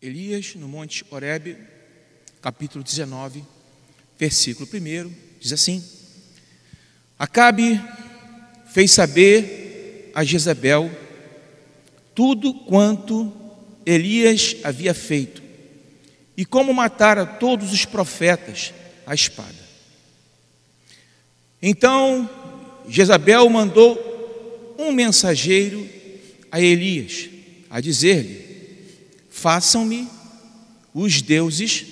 Elias 0.00 0.54
no 0.54 0.68
Monte 0.68 1.04
Horebe, 1.10 1.56
capítulo 2.40 2.84
19, 2.84 3.42
versículo 4.16 4.68
1, 4.72 5.12
diz 5.40 5.52
assim: 5.52 5.84
Acabe 7.18 7.80
fez 8.72 8.92
saber 8.92 10.12
a 10.14 10.22
Jezabel 10.22 10.88
tudo 12.14 12.54
quanto 12.54 13.32
Elias 13.84 14.56
havia 14.62 14.94
feito 14.94 15.42
e 16.36 16.44
como 16.44 16.72
matara 16.72 17.26
todos 17.26 17.72
os 17.72 17.84
profetas 17.84 18.72
à 19.04 19.14
espada. 19.14 19.68
Então 21.60 22.30
Jezabel 22.88 23.50
mandou 23.50 24.76
um 24.78 24.92
mensageiro 24.92 25.88
a 26.52 26.60
Elias 26.60 27.28
a 27.68 27.80
dizer-lhe: 27.80 28.47
Façam-me 29.40 30.08
os 30.92 31.22
deuses 31.22 31.86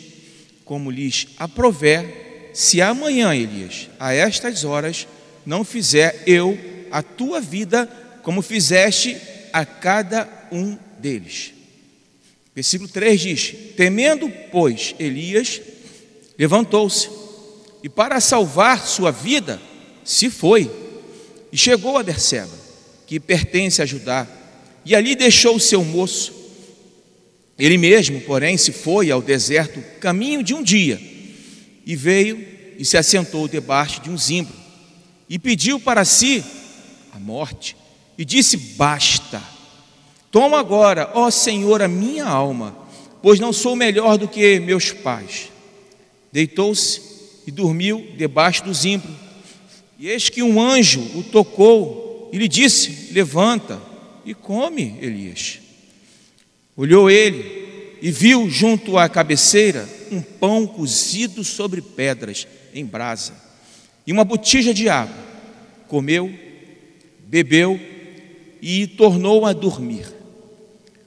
como 0.65 0.91
lhes 0.91 1.29
aprover, 1.39 2.51
se 2.53 2.83
amanhã, 2.83 3.33
Elias, 3.37 3.89
a 4.01 4.13
estas 4.13 4.65
horas, 4.65 5.07
não 5.45 5.63
fizer 5.63 6.25
eu 6.27 6.59
a 6.91 7.05
tua 7.05 7.41
vida 7.41 7.87
como 8.25 8.43
fizeste 8.43 9.17
a 9.53 9.65
cada 9.65 10.29
um 10.51 10.77
deles. 10.99 11.53
Versículo 12.53 12.91
3 12.91 13.21
diz: 13.21 13.55
Temendo, 13.77 14.29
pois, 14.51 14.97
Elias 14.99 15.61
levantou-se 16.37 17.09
e, 17.81 17.89
para 17.89 18.21
salvar 18.21 18.85
sua 18.85 19.13
vida, 19.13 19.63
se 20.05 20.29
foi 20.31 20.69
e 21.53 21.57
chegou 21.57 21.97
a 21.97 22.03
Berseba, 22.03 22.59
que 23.07 23.21
pertence 23.21 23.81
a 23.81 23.87
Judá, 23.87 24.27
e 24.85 24.97
ali 24.97 25.15
deixou 25.15 25.55
o 25.55 25.61
seu 25.61 25.85
moço. 25.85 26.36
Ele 27.59 27.79
mesmo, 27.79 28.21
porém, 28.21 28.57
se 28.57 28.71
foi 28.71 29.11
ao 29.11 29.23
deserto 29.23 29.81
caminho 29.99 30.43
de 30.43 30.53
um 30.53 30.63
dia 30.63 31.01
e 31.87 31.97
veio 31.97 32.47
e 32.79 32.85
se 32.85 32.99
assentou 32.99 33.49
debaixo 33.49 34.03
de 34.03 34.11
um 34.11 34.19
zimbro 34.19 34.55
e 35.29 35.39
pediu 35.39 35.81
para 35.81 36.05
si 36.05 36.45
a 37.13 37.19
morte 37.19 37.77
e 38.19 38.25
disse: 38.25 38.57
Basta, 38.57 39.43
toma 40.31 40.59
agora, 40.59 41.11
ó 41.15 41.31
Senhor, 41.31 41.81
a 41.81 41.89
minha 41.89 42.27
alma, 42.27 42.77
pois 43.23 43.41
não 43.41 43.53
sou 43.53 43.75
melhor 43.75 44.19
do 44.19 44.29
que 44.29 44.61
meus 44.61 44.93
pais. 44.93 45.51
Deitou-se 46.31 47.01
e 47.47 47.51
dormiu 47.51 48.07
debaixo 48.19 48.65
do 48.65 48.75
zimbro. 48.75 49.11
E 49.99 50.09
eis 50.09 50.29
que 50.29 50.43
um 50.43 50.61
anjo 50.61 51.01
o 51.15 51.23
tocou 51.23 52.29
e 52.33 52.37
lhe 52.37 52.49
disse: 52.49 53.13
Levanta 53.13 53.81
e 54.27 54.35
come, 54.35 54.99
Elias. 55.01 55.66
Olhou 56.77 57.11
ele 57.11 57.99
e 58.03 58.11
viu 58.11 58.51
junto 58.51 58.99
à 58.99 59.09
cabeceira 59.09 59.89
um 60.13 60.21
pão 60.21 60.67
cozido 60.67 61.43
sobre 61.43 61.81
pedras 61.81 62.47
em 62.75 62.85
brasa 62.85 63.33
e 64.07 64.13
uma 64.13 64.25
botija 64.25 64.75
de 64.75 64.89
água. 64.89 65.17
Comeu, 65.89 66.33
bebeu 67.27 67.81
e 68.61 68.87
tornou 68.87 69.47
a 69.47 69.53
dormir. 69.53 70.07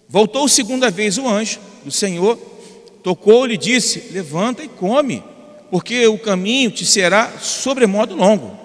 Voltou 0.07 0.47
segunda 0.47 0.89
vez 0.89 1.19
o 1.19 1.27
anjo 1.27 1.59
do 1.85 1.91
Senhor, 1.91 2.35
tocou-lhe 3.03 3.53
e 3.53 3.57
disse: 3.57 4.11
Levanta 4.11 4.63
e 4.63 4.67
come, 4.67 5.23
porque 5.69 6.07
o 6.07 6.17
caminho 6.17 6.71
te 6.71 6.85
será 6.85 7.37
sobremodo 7.39 8.15
longo. 8.15 8.57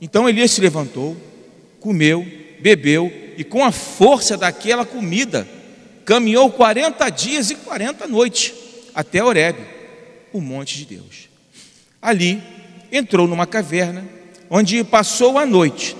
Então 0.00 0.28
Elias 0.28 0.50
se 0.50 0.60
levantou, 0.60 1.16
comeu, 1.78 2.26
bebeu 2.60 3.12
e 3.36 3.44
com 3.44 3.64
a 3.64 3.70
força 3.70 4.36
daquela 4.36 4.84
comida 4.84 5.46
caminhou 6.08 6.50
40 6.50 7.10
dias 7.10 7.50
e 7.50 7.54
40 7.54 8.08
noites 8.08 8.54
até 8.94 9.22
Horebe, 9.22 9.60
o 10.32 10.40
monte 10.40 10.78
de 10.78 10.86
Deus. 10.86 11.28
Ali 12.00 12.42
entrou 12.90 13.28
numa 13.28 13.46
caverna, 13.46 14.08
onde 14.48 14.82
passou 14.84 15.38
a 15.38 15.44
noite. 15.44 15.94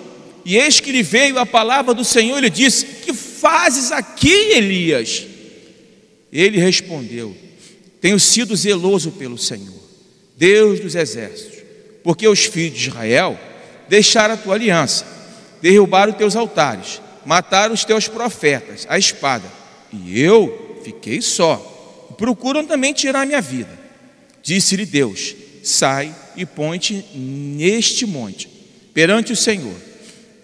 E 0.46 0.56
eis 0.56 0.80
que 0.80 0.92
lhe 0.92 1.02
veio 1.02 1.38
a 1.38 1.44
palavra 1.44 1.92
do 1.92 2.06
Senhor 2.06 2.38
e 2.38 2.40
lhe 2.40 2.48
disse: 2.48 2.86
Que 2.86 3.12
fazes 3.12 3.92
aqui, 3.92 4.32
Elias? 4.54 5.26
Ele 6.32 6.58
respondeu: 6.58 7.36
Tenho 8.00 8.18
sido 8.18 8.56
zeloso 8.56 9.10
pelo 9.10 9.36
Senhor, 9.36 9.78
Deus 10.38 10.80
dos 10.80 10.94
exércitos, 10.94 11.58
porque 12.02 12.26
os 12.26 12.46
filhos 12.46 12.78
de 12.78 12.88
Israel 12.88 13.38
deixaram 13.90 14.32
a 14.32 14.38
tua 14.38 14.54
aliança, 14.54 15.04
derrubaram 15.60 16.12
os 16.12 16.18
teus 16.18 16.34
altares, 16.34 16.98
mataram 17.26 17.74
os 17.74 17.84
teus 17.84 18.08
profetas, 18.08 18.86
a 18.88 18.98
espada 18.98 19.58
e 19.92 20.20
eu 20.20 20.80
fiquei 20.84 21.20
só. 21.20 21.56
Procuram 22.16 22.64
também 22.64 22.92
tirar 22.92 23.26
minha 23.26 23.40
vida. 23.40 23.78
Disse-lhe 24.42 24.86
Deus: 24.86 25.34
Sai 25.62 26.14
e 26.36 26.46
põe-te 26.46 27.04
neste 27.14 28.06
monte, 28.06 28.48
perante 28.94 29.32
o 29.32 29.36
Senhor. 29.36 29.74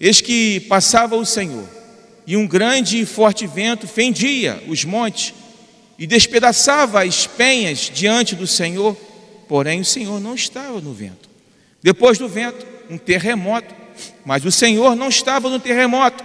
Eis 0.00 0.20
que 0.20 0.60
passava 0.60 1.16
o 1.16 1.24
Senhor, 1.24 1.68
e 2.26 2.36
um 2.36 2.46
grande 2.46 3.00
e 3.00 3.06
forte 3.06 3.46
vento 3.46 3.86
fendia 3.86 4.62
os 4.68 4.84
montes 4.84 5.34
e 5.98 6.06
despedaçava 6.06 7.04
as 7.04 7.26
penhas 7.26 7.90
diante 7.92 8.34
do 8.34 8.46
Senhor, 8.46 8.96
porém 9.48 9.80
o 9.80 9.84
Senhor 9.84 10.20
não 10.20 10.34
estava 10.34 10.80
no 10.80 10.92
vento. 10.92 11.28
Depois 11.82 12.18
do 12.18 12.28
vento, 12.28 12.66
um 12.90 12.98
terremoto, 12.98 13.74
mas 14.24 14.44
o 14.44 14.50
Senhor 14.50 14.96
não 14.96 15.08
estava 15.08 15.48
no 15.48 15.60
terremoto. 15.60 16.24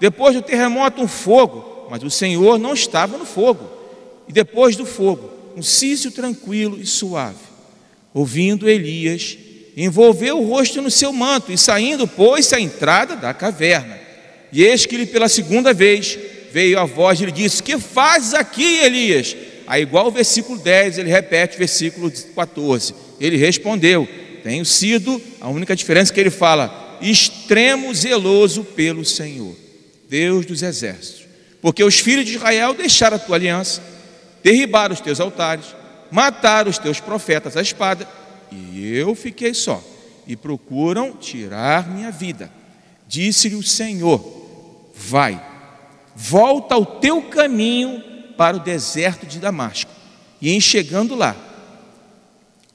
Depois 0.00 0.34
do 0.34 0.42
terremoto, 0.42 1.02
um 1.02 1.08
fogo, 1.08 1.75
mas 1.90 2.02
o 2.02 2.10
Senhor 2.10 2.58
não 2.58 2.74
estava 2.74 3.16
no 3.16 3.24
fogo. 3.24 3.70
E 4.28 4.32
depois 4.32 4.76
do 4.76 4.84
fogo, 4.84 5.30
um 5.56 5.62
sício 5.62 6.10
tranquilo 6.10 6.78
e 6.80 6.86
suave. 6.86 7.38
Ouvindo 8.12 8.68
Elias, 8.68 9.38
envolveu 9.76 10.38
o 10.38 10.48
rosto 10.48 10.80
no 10.82 10.90
seu 10.90 11.12
manto 11.12 11.52
e 11.52 11.58
saindo, 11.58 12.06
pôs-se 12.06 12.54
à 12.54 12.60
entrada 12.60 13.14
da 13.14 13.32
caverna. 13.32 13.98
E 14.52 14.62
eis 14.62 14.86
que 14.86 14.96
lhe 14.96 15.06
pela 15.06 15.28
segunda 15.28 15.72
vez 15.72 16.18
veio 16.52 16.78
a 16.78 16.84
voz 16.84 17.20
e 17.20 17.26
lhe 17.26 17.32
disse: 17.32 17.62
Que 17.62 17.78
fazes 17.78 18.34
aqui, 18.34 18.78
Elias? 18.78 19.36
Aí, 19.66 19.82
igual 19.82 20.06
o 20.06 20.12
versículo 20.12 20.58
10, 20.58 20.98
ele 20.98 21.10
repete 21.10 21.56
o 21.56 21.58
versículo 21.58 22.10
14. 22.10 22.94
Ele 23.20 23.36
respondeu: 23.36 24.08
Tenho 24.42 24.64
sido, 24.64 25.20
a 25.40 25.48
única 25.48 25.76
diferença 25.76 26.12
é 26.12 26.14
que 26.14 26.20
ele 26.20 26.30
fala, 26.30 26.98
extremo 27.02 27.94
zeloso 27.94 28.64
pelo 28.64 29.04
Senhor, 29.04 29.54
Deus 30.08 30.46
dos 30.46 30.62
exércitos 30.62 31.25
porque 31.66 31.82
os 31.82 31.98
filhos 31.98 32.24
de 32.24 32.36
Israel 32.36 32.74
deixaram 32.74 33.16
a 33.16 33.18
tua 33.18 33.34
aliança, 33.34 33.82
derribaram 34.40 34.94
os 34.94 35.00
teus 35.00 35.18
altares, 35.18 35.74
mataram 36.12 36.70
os 36.70 36.78
teus 36.78 37.00
profetas 37.00 37.56
à 37.56 37.60
espada, 37.60 38.08
e 38.52 38.94
eu 38.94 39.16
fiquei 39.16 39.52
só, 39.52 39.82
e 40.28 40.36
procuram 40.36 41.16
tirar 41.16 41.90
minha 41.90 42.12
vida. 42.12 42.52
Disse-lhe 43.08 43.56
o 43.56 43.64
Senhor: 43.64 44.92
Vai, 44.94 45.44
volta 46.14 46.76
ao 46.76 46.86
teu 46.86 47.20
caminho 47.22 48.00
para 48.36 48.58
o 48.58 48.60
deserto 48.60 49.26
de 49.26 49.40
Damasco, 49.40 49.90
e 50.40 50.52
em 50.52 50.60
chegando 50.60 51.16
lá, 51.16 51.34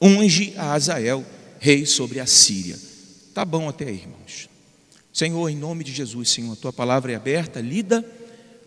unge 0.01 0.53
a 0.57 0.74
Azael, 0.74 1.24
rei 1.62 1.85
sobre 1.85 2.19
a 2.19 2.25
Síria. 2.25 2.78
Tá 3.34 3.46
bom 3.46 3.69
até 3.69 3.85
aí, 3.85 3.96
irmãos. 3.96 4.50
Senhor, 5.13 5.47
em 5.47 5.56
nome 5.56 5.85
de 5.85 5.94
Jesus, 5.94 6.30
Senhor, 6.30 6.51
a 6.51 6.57
tua 6.57 6.74
palavra 6.74 7.13
é 7.13 7.16
aberta, 7.16 7.62
lida 7.62 8.06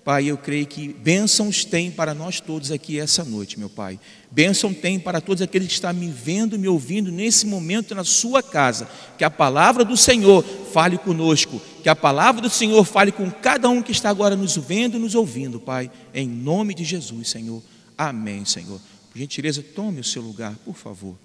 Pai, 0.05 0.27
eu 0.27 0.37
creio 0.37 0.67
que 0.67 0.89
bênçãos 0.89 1.65
tem 1.65 1.91
para 1.91 2.13
nós 2.13 2.39
todos 2.39 2.71
aqui 2.71 3.01
essa 3.01 3.25
noite, 3.25 3.59
meu 3.59 3.71
Pai. 3.71 3.99
Bênção 4.31 4.75
tem 4.75 5.01
para 5.01 5.19
todos 5.19 5.41
aqueles 5.41 5.69
que 5.69 5.75
estão 5.75 5.95
me 5.95 6.09
vendo, 6.09 6.59
me 6.59 6.69
ouvindo 6.69 7.11
nesse 7.11 7.47
momento 7.47 7.95
na 7.95 8.05
sua 8.05 8.43
casa. 8.43 8.87
Que 9.17 9.25
a 9.25 9.31
palavra 9.31 9.83
do 9.83 9.97
Senhor 9.97 10.45
fale 10.45 10.99
conosco. 10.99 11.59
Que 11.83 11.89
a 11.89 11.97
palavra 11.97 12.43
do 12.43 12.51
Senhor 12.51 12.85
fale 12.85 13.13
com 13.13 13.31
cada 13.31 13.71
um 13.71 13.81
que 13.81 13.93
está 13.93 14.11
agora 14.11 14.37
nos 14.37 14.59
vendo 14.59 14.99
e 14.99 15.01
nos 15.01 15.15
ouvindo, 15.15 15.59
Pai. 15.59 15.91
Em 16.13 16.29
nome 16.29 16.75
de 16.75 16.85
Jesus, 16.85 17.31
Senhor. 17.31 17.63
Amém, 17.97 18.45
Senhor. 18.45 18.79
Por 19.11 19.19
gentileza, 19.19 19.63
tome 19.63 20.01
o 20.01 20.05
seu 20.05 20.21
lugar, 20.21 20.55
por 20.67 20.75
favor. 20.75 21.17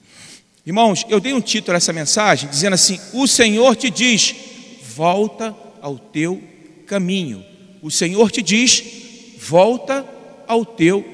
Irmãos, 0.66 1.06
eu 1.10 1.20
dei 1.20 1.34
um 1.34 1.42
título 1.42 1.76
a 1.76 1.78
essa 1.78 1.92
mensagem 1.92 2.50
dizendo 2.50 2.76
assim: 2.76 2.98
O 3.12 3.28
Senhor 3.28 3.76
te 3.76 3.90
diz, 3.90 4.34
volta 4.96 5.54
ao 5.82 6.00
teu 6.00 6.42
caminho 6.88 7.49
o 7.82 7.90
Senhor 7.90 8.32
te 8.32 8.42
diz: 8.42 8.84
volta 9.38 10.06
ao 10.48 10.66
teu 10.66 11.06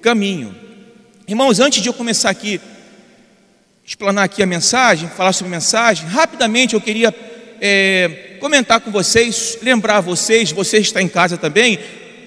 caminho. 0.00 0.54
Irmãos, 1.26 1.60
antes 1.60 1.82
de 1.82 1.88
eu 1.88 1.92
começar 1.92 2.30
aqui, 2.30 2.60
explanar 3.84 4.24
aqui 4.24 4.42
a 4.42 4.46
mensagem, 4.46 5.08
falar 5.08 5.32
sobre 5.32 5.52
a 5.52 5.56
mensagem, 5.56 6.06
rapidamente 6.06 6.74
eu 6.74 6.80
queria 6.80 7.14
é, 7.60 8.36
comentar 8.40 8.80
com 8.80 8.90
vocês, 8.90 9.58
lembrar 9.62 10.00
vocês, 10.00 10.52
você 10.52 10.78
está 10.78 11.02
em 11.02 11.08
casa 11.08 11.36
também, 11.36 11.78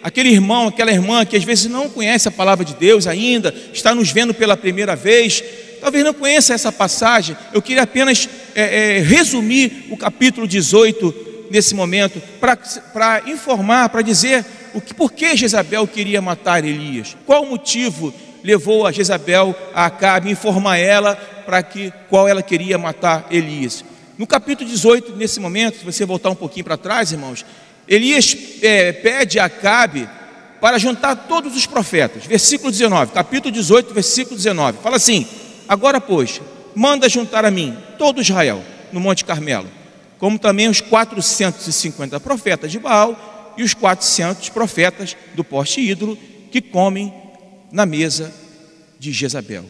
aquele 0.04 0.30
irmão, 0.30 0.68
aquela 0.68 0.92
irmã 0.92 1.26
que 1.26 1.38
às 1.38 1.44
vezes 1.44 1.66
não 1.68 1.90
conhece 1.90 2.28
a 2.28 2.32
palavra 2.32 2.66
de 2.66 2.74
Deus 2.76 3.08
ainda, 3.08 3.54
está 3.74 3.96
nos 3.96 4.12
vendo 4.12 4.34
pela 4.34 4.58
primeira 4.58 4.96
vez, 4.96 5.44
talvez 5.80 6.04
não 6.04 6.14
conheça 6.14 6.54
essa 6.54 6.72
passagem, 6.72 7.38
eu 7.54 7.62
queria 7.62 7.84
apenas 7.84 8.28
é, 8.54 8.98
é, 8.98 9.00
resumir 9.00 9.88
o 9.90 9.98
capítulo 9.98 10.48
18 10.48 11.29
nesse 11.50 11.74
momento 11.74 12.22
para 12.92 13.24
informar, 13.28 13.90
para 13.90 14.02
dizer 14.02 14.46
o 14.74 14.82
por 14.82 15.12
que 15.12 15.36
Jezabel 15.36 15.88
queria 15.88 16.22
matar 16.22 16.64
Elias? 16.64 17.16
Qual 17.26 17.44
o 17.44 17.50
motivo 17.50 18.14
levou 18.44 18.86
a 18.86 18.92
Jezabel 18.92 19.56
a 19.74 19.86
Acabe 19.86 20.30
informar 20.30 20.78
ela 20.78 21.16
para 21.46 21.64
que 21.64 21.92
qual 22.10 22.28
ela 22.28 22.42
queria 22.42 22.78
matar 22.78 23.28
Elias? 23.32 23.84
No 24.18 24.28
capítulo 24.28 24.70
18, 24.70 25.16
nesse 25.16 25.40
momento, 25.40 25.80
se 25.80 25.86
você 25.86 26.06
voltar 26.06 26.30
um 26.30 26.36
pouquinho 26.36 26.66
para 26.66 26.78
trás, 26.78 27.12
irmãos, 27.12 27.46
Elias 27.88 28.38
é, 28.62 28.92
pede 28.92 29.40
a 29.40 29.46
Acabe 29.46 30.08
para 30.60 30.78
juntar 30.78 31.16
todos 31.16 31.56
os 31.56 31.66
profetas. 31.66 32.26
Versículo 32.26 32.72
19, 32.72 33.14
capítulo 33.14 33.52
18, 33.52 33.94
versículo 33.94 34.36
19. 34.36 34.80
Fala 34.84 34.98
assim: 34.98 35.26
Agora, 35.68 36.02
pois, 36.02 36.42
manda 36.76 37.10
juntar 37.10 37.46
a 37.46 37.52
mim 37.52 37.78
todo 37.98 38.22
Israel 38.22 38.62
no 38.92 39.00
Monte 39.00 39.24
Carmelo, 39.24 39.68
como 40.20 40.38
também 40.38 40.68
os 40.68 40.82
450 40.82 42.20
profetas 42.20 42.72
de 42.72 42.78
Baal 42.78 43.54
e 43.58 43.64
os 43.64 43.74
400 43.74 44.50
profetas 44.50 45.16
do 45.34 45.44
poste 45.44 45.82
ídolo 45.82 46.18
que 46.52 46.62
comem 46.62 47.14
na 47.72 47.86
mesa 47.86 48.34
de 49.00 49.12
Jezabel. 49.12 49.66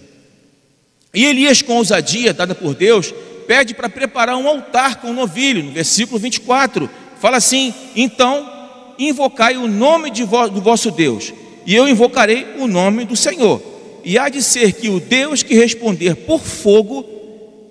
E 1.14 1.26
Elias, 1.26 1.62
com 1.62 1.78
ousadia 1.78 2.34
dada 2.34 2.54
por 2.54 2.76
Deus, 2.76 3.14
pede 3.48 3.74
para 3.74 3.90
preparar 3.90 4.36
um 4.36 4.48
altar 4.48 4.98
com 4.98 5.10
um 5.10 5.14
novilho, 5.14 5.64
no 5.64 5.72
versículo 5.72 6.20
24, 6.20 6.90
fala 7.20 7.38
assim: 7.38 7.74
Então 7.96 8.48
invocai 8.98 9.58
o 9.58 9.68
nome 9.68 10.12
vo 10.24 10.48
do 10.50 10.62
vosso 10.62 10.92
Deus, 10.92 11.34
e 11.66 11.74
eu 11.74 11.88
invocarei 11.88 12.46
o 12.60 12.68
nome 12.68 13.06
do 13.06 13.16
Senhor. 13.16 13.62
E 14.04 14.18
há 14.18 14.30
de 14.30 14.42
ser 14.42 14.74
que 14.74 14.90
o 14.90 15.00
Deus 15.00 15.44
que 15.44 15.56
responder 15.56 16.16
por 16.16 16.42
fogo 16.42 17.06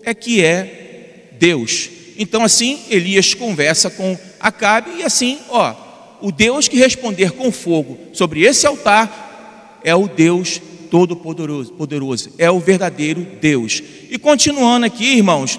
é 0.04 0.12
que 0.12 0.44
é 0.44 1.30
Deus. 1.38 1.97
Então 2.18 2.42
assim 2.42 2.80
Elias 2.90 3.32
conversa 3.32 3.88
com 3.88 4.18
Acabe 4.40 4.90
e 4.98 5.04
assim, 5.04 5.38
ó, 5.48 5.74
o 6.20 6.32
Deus 6.32 6.66
que 6.66 6.76
responder 6.76 7.30
com 7.30 7.52
fogo 7.52 7.98
sobre 8.12 8.42
esse 8.42 8.66
altar 8.66 9.78
é 9.84 9.94
o 9.94 10.08
Deus 10.08 10.60
todo-poderoso, 10.90 11.72
poderoso, 11.72 12.32
é 12.38 12.50
o 12.50 12.58
verdadeiro 12.58 13.26
Deus. 13.40 13.82
E 14.10 14.18
continuando 14.18 14.86
aqui, 14.86 15.16
irmãos, 15.16 15.58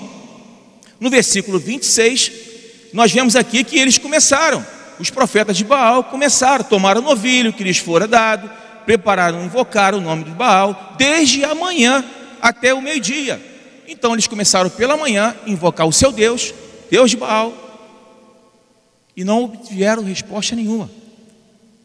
no 1.00 1.10
versículo 1.10 1.60
26, 1.60 2.32
nós 2.92 3.12
vemos 3.12 3.36
aqui 3.36 3.64
que 3.64 3.78
eles 3.78 3.98
começaram, 3.98 4.66
os 5.00 5.10
profetas 5.10 5.56
de 5.56 5.64
Baal 5.64 6.04
começaram, 6.04 6.66
tomaram 6.66 7.02
o 7.02 7.06
novilho 7.06 7.54
que 7.54 7.64
lhes 7.64 7.78
fora 7.78 8.08
dado, 8.08 8.50
prepararam, 8.86 9.46
invocaram 9.46 10.00
o 10.00 10.02
nome 10.02 10.24
de 10.26 10.32
Baal, 10.32 10.96
desde 10.98 11.46
a 11.46 11.56
manhã 11.56 12.04
até 12.42 12.74
o 12.74 12.82
meio-dia. 12.82 13.49
Então 13.92 14.14
eles 14.14 14.28
começaram 14.28 14.70
pela 14.70 14.96
manhã 14.96 15.36
a 15.44 15.50
invocar 15.50 15.88
o 15.88 15.92
seu 15.92 16.12
Deus, 16.12 16.54
Deus 16.92 17.10
de 17.10 17.18
Baal, 17.18 17.52
e 19.18 19.24
não 19.24 19.46
obtiveram 19.46 20.04
resposta 20.04 20.56
nenhuma. 20.56 20.88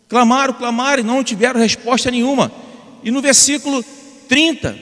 Clamaram, 0.06 0.52
clamaram 0.52 1.02
e 1.02 1.06
não 1.06 1.24
tiveram 1.24 1.58
resposta 1.58 2.10
nenhuma. 2.10 2.52
E 3.02 3.10
no 3.10 3.22
versículo 3.22 3.82
30, 4.28 4.76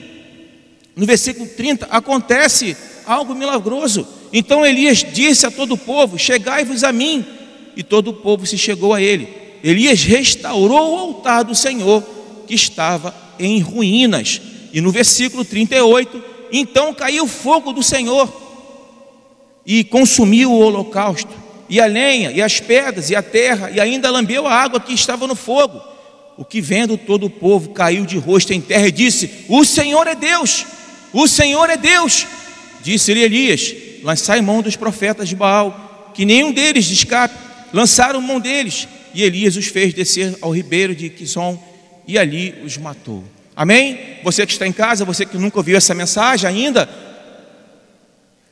no 0.97 1.05
versículo 1.05 1.47
30, 1.47 1.87
acontece 1.89 2.75
algo 3.05 3.33
milagroso. 3.33 4.05
Então 4.33 4.65
Elias 4.65 4.97
disse 4.97 5.45
a 5.45 5.51
todo 5.51 5.75
o 5.75 5.77
povo: 5.77 6.19
Chegai-vos 6.19 6.83
a 6.83 6.91
mim. 6.91 7.25
E 7.73 7.83
todo 7.83 8.09
o 8.09 8.13
povo 8.15 8.45
se 8.45 8.57
chegou 8.57 8.93
a 8.93 9.01
ele. 9.01 9.29
Elias 9.63 10.03
restaurou 10.03 10.93
o 10.93 10.99
altar 10.99 11.45
do 11.45 11.55
Senhor, 11.55 12.03
que 12.45 12.53
estava 12.53 13.15
em 13.39 13.61
ruínas. 13.61 14.41
E 14.73 14.81
no 14.81 14.91
versículo 14.91 15.45
38, 15.45 16.32
então 16.59 16.93
caiu 16.93 17.23
o 17.23 17.27
fogo 17.27 17.73
do 17.73 17.81
Senhor 17.81 18.31
e 19.65 19.83
consumiu 19.83 20.51
o 20.51 20.59
holocausto, 20.59 21.31
e 21.67 21.81
a 21.81 21.87
lenha, 21.87 22.31
e 22.31 22.41
as 22.41 22.59
pedras, 22.59 23.09
e 23.09 23.15
a 23.15 23.23
terra, 23.23 23.71
e 23.71 23.79
ainda 23.79 24.11
lambeu 24.11 24.45
a 24.45 24.53
água 24.53 24.79
que 24.79 24.93
estava 24.93 25.25
no 25.25 25.35
fogo. 25.35 25.81
O 26.37 26.45
que 26.45 26.61
vendo 26.61 26.97
todo 26.97 27.25
o 27.25 27.29
povo 27.29 27.69
caiu 27.69 28.05
de 28.05 28.17
rosto 28.17 28.53
em 28.53 28.61
terra 28.61 28.87
e 28.87 28.91
disse: 28.91 29.45
O 29.47 29.65
Senhor 29.65 30.05
é 30.05 30.13
Deus, 30.13 30.65
o 31.11 31.27
Senhor 31.27 31.69
é 31.69 31.77
Deus. 31.77 32.27
Disse-lhe 32.83 33.21
Elias: 33.21 33.73
Lançai 34.03 34.41
mão 34.41 34.61
dos 34.61 34.75
profetas 34.75 35.29
de 35.29 35.35
Baal, 35.35 36.11
que 36.13 36.25
nenhum 36.25 36.51
deles 36.51 36.89
escape. 36.89 37.35
Lançaram 37.71 38.21
mão 38.21 38.39
deles, 38.39 38.87
e 39.13 39.23
Elias 39.23 39.55
os 39.55 39.65
fez 39.65 39.93
descer 39.93 40.37
ao 40.41 40.51
ribeiro 40.51 40.93
de 40.93 41.09
Quizon, 41.09 41.57
e 42.07 42.19
ali 42.19 42.53
os 42.63 42.77
matou. 42.77 43.23
Amém? 43.55 44.17
Você 44.23 44.45
que 44.45 44.53
está 44.53 44.67
em 44.67 44.73
casa, 44.73 45.05
você 45.05 45.25
que 45.25 45.37
nunca 45.37 45.57
ouviu 45.57 45.77
essa 45.77 45.93
mensagem 45.93 46.49
ainda, 46.49 46.89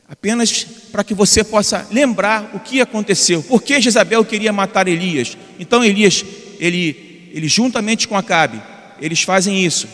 apenas 0.08 0.64
para 0.92 1.02
que 1.02 1.14
você 1.14 1.42
possa 1.42 1.86
lembrar 1.90 2.50
o 2.54 2.60
que 2.60 2.80
aconteceu. 2.80 3.42
Por 3.42 3.62
que 3.62 3.80
Jezabel 3.80 4.24
queria 4.24 4.52
matar 4.52 4.86
Elias? 4.86 5.36
Então 5.58 5.82
Elias, 5.82 6.24
ele, 6.60 7.30
ele 7.32 7.48
juntamente 7.48 8.06
com 8.06 8.16
Acabe, 8.16 8.62
eles 9.00 9.22
fazem 9.22 9.64
isso. 9.64 9.88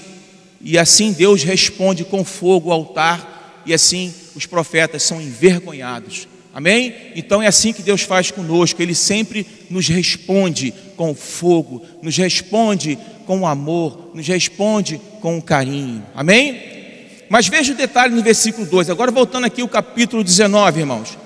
E 0.60 0.76
assim 0.76 1.12
Deus 1.12 1.42
responde 1.42 2.04
com 2.04 2.24
fogo 2.24 2.72
ao 2.72 2.80
altar, 2.80 3.62
e 3.64 3.72
assim 3.72 4.12
os 4.34 4.44
profetas 4.44 5.02
são 5.02 5.20
envergonhados. 5.20 6.26
Amém? 6.58 6.92
Então 7.14 7.40
é 7.40 7.46
assim 7.46 7.72
que 7.72 7.84
Deus 7.84 8.02
faz 8.02 8.32
conosco, 8.32 8.82
Ele 8.82 8.92
sempre 8.92 9.46
nos 9.70 9.86
responde 9.86 10.74
com 10.96 11.14
fogo, 11.14 11.80
nos 12.02 12.16
responde 12.16 12.98
com 13.24 13.46
amor, 13.46 14.10
nos 14.12 14.26
responde 14.26 15.00
com 15.20 15.40
carinho. 15.40 16.04
Amém? 16.16 16.60
Mas 17.28 17.46
veja 17.46 17.72
o 17.72 17.76
detalhe 17.76 18.12
no 18.12 18.24
versículo 18.24 18.66
2. 18.66 18.90
Agora 18.90 19.12
voltando 19.12 19.44
aqui 19.44 19.62
o 19.62 19.68
capítulo 19.68 20.24
19, 20.24 20.80
irmãos. 20.80 21.16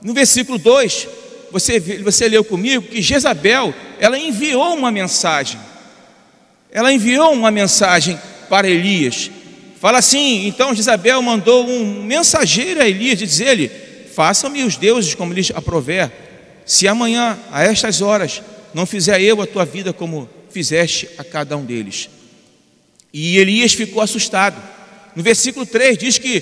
No 0.00 0.14
versículo 0.14 0.58
2, 0.58 1.08
você, 1.50 1.80
você 1.80 2.28
leu 2.28 2.44
comigo 2.44 2.86
que 2.86 3.02
Jezabel, 3.02 3.74
ela 3.98 4.16
enviou 4.16 4.76
uma 4.76 4.92
mensagem. 4.92 5.58
Ela 6.70 6.92
enviou 6.92 7.32
uma 7.32 7.50
mensagem 7.50 8.16
para 8.48 8.68
Elias. 8.68 9.28
Fala 9.80 9.98
assim, 9.98 10.46
então 10.46 10.72
Jezabel 10.72 11.20
mandou 11.20 11.68
um 11.68 12.04
mensageiro 12.04 12.80
a 12.80 12.88
Elias 12.88 13.18
dizer-lhe: 13.18 13.87
Façam-me 14.18 14.64
os 14.64 14.76
deuses 14.76 15.14
como 15.14 15.32
lhes 15.32 15.52
aprover, 15.54 16.10
se 16.66 16.88
amanhã, 16.88 17.38
a 17.52 17.62
estas 17.62 18.02
horas, 18.02 18.42
não 18.74 18.84
fizer 18.84 19.20
eu 19.20 19.40
a 19.40 19.46
tua 19.46 19.64
vida 19.64 19.92
como 19.92 20.28
fizeste 20.50 21.08
a 21.16 21.22
cada 21.22 21.56
um 21.56 21.64
deles. 21.64 22.10
E 23.12 23.38
Elias 23.38 23.74
ficou 23.74 24.02
assustado. 24.02 24.60
No 25.14 25.22
versículo 25.22 25.64
3 25.64 25.96
diz 25.96 26.18
que, 26.18 26.40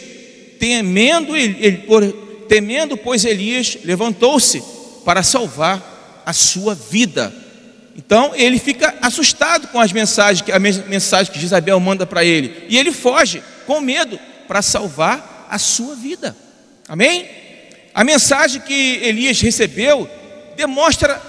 temendo, 0.59 1.37
ele, 1.37 1.77
por, 1.87 2.03
temendo 2.49 2.97
pois 2.97 3.27
Elias, 3.27 3.77
levantou-se 3.85 4.63
para 5.05 5.23
salvar 5.23 6.23
a 6.25 6.33
sua 6.33 6.75
vida. 6.75 7.31
Então 7.95 8.35
ele 8.35 8.59
fica 8.59 8.95
assustado 9.03 9.69
com 9.69 9.79
as 9.79 9.93
mensagens 9.93 10.43
a 10.51 10.59
mensagem 10.59 11.31
que 11.31 11.45
Isabel 11.45 11.79
manda 11.79 12.07
para 12.07 12.25
ele, 12.25 12.69
e 12.71 12.79
ele 12.79 12.91
foge 12.91 13.43
com 13.67 13.83
medo 13.83 14.19
para 14.49 14.63
salvar 14.63 15.47
a 15.51 15.59
sua 15.59 15.95
vida. 15.95 16.35
Amém? 16.89 17.45
A 17.97 18.05
mensagem 18.05 18.61
que 18.61 19.01
Elias 19.03 19.41
recebeu 19.41 20.09
demonstra 20.55 21.21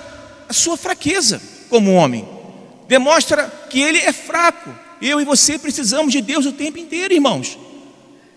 a 0.47 0.53
sua 0.53 0.77
fraqueza 0.77 1.41
como 1.69 1.95
homem 1.95 2.37
demonstra 2.87 3.51
que 3.69 3.79
ele 3.79 3.99
é 3.99 4.13
fraco. 4.13 4.73
Eu 5.01 5.21
e 5.21 5.25
você 5.25 5.59
precisamos 5.59 6.11
de 6.11 6.21
Deus 6.21 6.45
o 6.45 6.53
tempo 6.53 6.77
inteiro, 6.77 7.13
irmãos. 7.13 7.57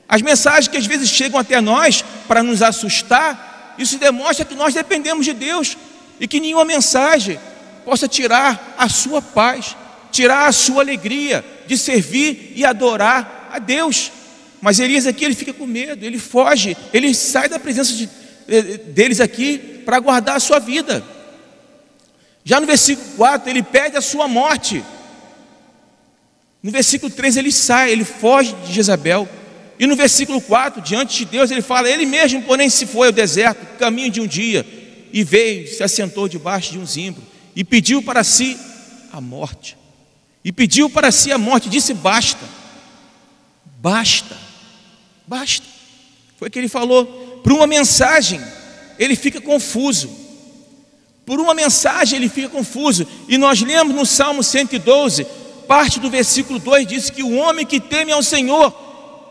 As 0.09 0.21
mensagens 0.21 0.69
que 0.69 0.77
às 0.77 0.87
vezes 0.87 1.09
chegam 1.09 1.39
até 1.39 1.61
nós 1.61 2.05
para 2.27 2.43
nos 2.43 2.63
assustar, 2.63 3.75
isso 3.79 3.97
demonstra 3.99 4.45
que 4.45 4.55
nós 4.55 4.75
dependemos 4.75 5.25
de 5.25 5.33
Deus 5.33 5.77
e 6.19 6.27
que 6.27 6.41
nenhuma 6.41 6.65
mensagem 6.65 7.39
possa 7.85 8.09
tirar 8.09 8.75
a 8.77 8.89
sua 8.89 9.23
paz, 9.23 9.77
tirar 10.11 10.47
a 10.47 10.53
sua 10.53 10.83
alegria 10.83 11.45
de 11.67 11.79
servir 11.79 12.53
e 12.57 12.65
adorar 12.65 13.49
a 13.53 13.59
Deus. 13.59 14.11
Mas 14.61 14.79
Elias 14.79 15.07
aqui 15.07 15.25
ele 15.25 15.35
fica 15.35 15.55
com 15.55 15.67
medo, 15.67 16.05
ele 16.05 16.19
foge, 16.19 16.77
ele 16.93 17.15
sai 17.15 17.49
da 17.49 17.59
presença 17.59 17.95
de, 17.95 18.11
deles 18.93 19.21
aqui 19.21 19.59
para 19.85 20.01
guardar 20.01 20.37
a 20.37 20.41
sua 20.41 20.59
vida. 20.59 21.05
Já 22.45 22.61
no 22.61 22.67
versículo 22.67 23.09
4, 23.17 23.49
ele 23.51 23.63
pede 23.63 23.97
a 23.97 24.01
sua 24.01 24.27
morte. 24.27 24.83
No 26.63 26.71
versículo 26.71 27.11
3, 27.13 27.37
ele 27.37 27.53
sai, 27.53 27.93
ele 27.93 28.05
foge 28.05 28.55
de 28.67 28.73
Jezabel. 28.73 29.29
E 29.79 29.87
no 29.87 29.97
versículo 29.97 30.41
4, 30.41 30.83
diante 30.83 31.19
de 31.19 31.25
Deus, 31.25 31.51
ele 31.51 31.63
fala: 31.63 31.89
Ele 31.89 32.05
mesmo, 32.05 32.43
porém, 32.43 32.69
se 32.69 32.87
foi 32.87 33.07
ao 33.07 33.13
deserto, 33.13 33.79
caminho 33.79 34.11
de 34.11 34.21
um 34.21 34.27
dia, 34.27 34.67
e 35.13 35.25
veio, 35.25 35.67
se 35.69 35.83
assentou 35.83 36.29
debaixo 36.29 36.73
de 36.73 36.79
um 36.79 36.85
zimbro, 36.85 37.23
e 37.57 37.65
pediu 37.65 38.03
para 38.03 38.23
si 38.23 38.59
a 39.13 39.21
morte. 39.21 39.79
E 40.45 40.53
pediu 40.53 40.91
para 40.91 41.11
si 41.11 41.33
a 41.33 41.39
morte, 41.39 41.69
disse: 41.69 41.95
Basta, 41.95 42.45
basta, 43.81 44.37
basta. 45.27 45.67
Foi 46.39 46.49
o 46.49 46.51
que 46.51 46.59
ele 46.59 46.69
falou. 46.69 47.30
Por 47.43 47.53
uma 47.53 47.67
mensagem, 47.67 48.41
ele 48.99 49.17
fica 49.17 49.41
confuso 49.41 50.21
por 51.31 51.39
uma 51.39 51.55
mensagem 51.55 52.19
ele 52.19 52.29
fica 52.29 52.49
confuso. 52.49 53.07
E 53.29 53.39
nós 53.39 53.63
lemos 53.63 53.95
no 53.95 54.05
Salmo 54.05 54.43
112, 54.43 55.25
parte 55.69 56.01
do 56.01 56.11
versículo 56.11 56.59
2 56.59 56.85
diz 56.85 57.09
que 57.09 57.23
o 57.23 57.37
homem 57.37 57.65
que 57.65 57.79
teme 57.79 58.11
ao 58.11 58.21
Senhor, 58.21 58.75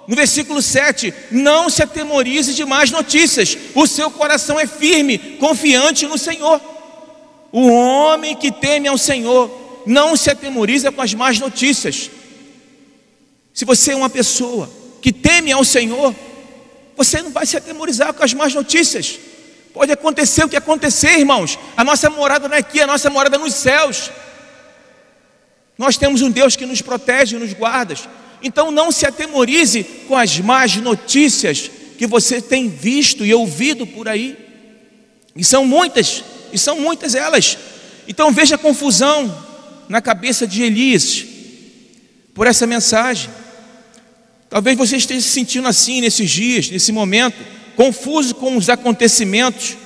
no 0.08 0.16
versículo 0.16 0.62
7, 0.62 1.14
não 1.30 1.70
se 1.70 1.84
atemorize 1.84 2.54
de 2.54 2.64
más 2.64 2.90
notícias, 2.90 3.58
o 3.76 3.86
seu 3.86 4.10
coração 4.10 4.58
é 4.58 4.66
firme, 4.66 5.18
confiante 5.42 6.08
no 6.08 6.18
Senhor. 6.18 6.62
O 7.52 7.68
homem 7.68 8.34
que 8.34 8.50
teme 8.50 8.88
ao 8.88 8.98
Senhor 8.98 9.84
não 9.86 10.16
se 10.16 10.32
atemoriza 10.32 10.94
com 10.94 11.02
as 11.02 11.14
más 11.14 11.38
notícias. 11.38 12.10
Se 13.54 13.66
você 13.66 13.92
é 13.92 13.96
uma 13.98 14.10
pessoa 14.10 14.72
que 15.02 15.12
teme 15.12 15.52
ao 15.52 15.66
Senhor, 15.66 16.16
você 17.00 17.22
não 17.22 17.32
vai 17.32 17.46
se 17.46 17.56
atemorizar 17.56 18.14
com 18.14 18.22
as 18.26 18.34
más 18.34 18.54
notícias. 18.54 19.18
Pode 19.74 19.90
acontecer 19.90 20.44
o 20.44 20.50
que 20.50 20.58
acontecer, 20.58 21.18
irmãos. 21.18 21.58
A 21.78 21.82
nossa 21.82 22.10
morada 22.10 22.50
não 22.50 22.56
é 22.58 22.60
aqui, 22.60 22.82
a 22.82 22.86
nossa 22.86 23.10
morada 23.10 23.38
é 23.38 23.40
nos 23.40 23.54
céus. 23.54 24.12
Nós 25.78 25.96
temos 25.96 26.22
um 26.22 26.30
Deus 26.30 26.58
que 26.58 26.66
nos 26.66 26.82
protege 26.82 27.38
e 27.38 27.40
nos 27.40 27.54
guarda. 27.54 27.96
Então 28.44 28.70
não 28.70 28.92
se 28.92 29.06
atemorize 29.06 29.82
com 30.10 30.18
as 30.18 30.42
más 30.42 30.76
notícias 30.76 31.72
que 31.98 32.06
você 32.06 32.42
tem 32.42 32.68
visto 32.68 33.26
e 33.26 33.34
ouvido 33.34 33.88
por 33.88 34.10
aí. 34.10 34.38
E 35.34 35.42
são 35.42 35.64
muitas, 35.66 36.22
e 36.52 36.60
são 36.60 36.82
muitas 36.82 37.16
elas. 37.16 37.58
Então 38.10 38.30
veja 38.30 38.56
a 38.56 38.58
confusão 38.58 39.48
na 39.88 40.02
cabeça 40.02 40.46
de 40.46 40.64
Elias 40.64 41.24
por 42.34 42.46
essa 42.46 42.68
mensagem. 42.68 43.30
Talvez 44.50 44.76
você 44.76 44.98
esteja 44.98 45.22
se 45.22 45.30
sentindo 45.30 45.68
assim 45.68 46.02
nesses 46.02 46.30
dias, 46.30 46.70
nesse 46.70 46.92
momento, 46.92 47.38
confuso 47.76 48.34
com 48.34 48.58
os 48.58 48.68
acontecimentos. 48.68 49.78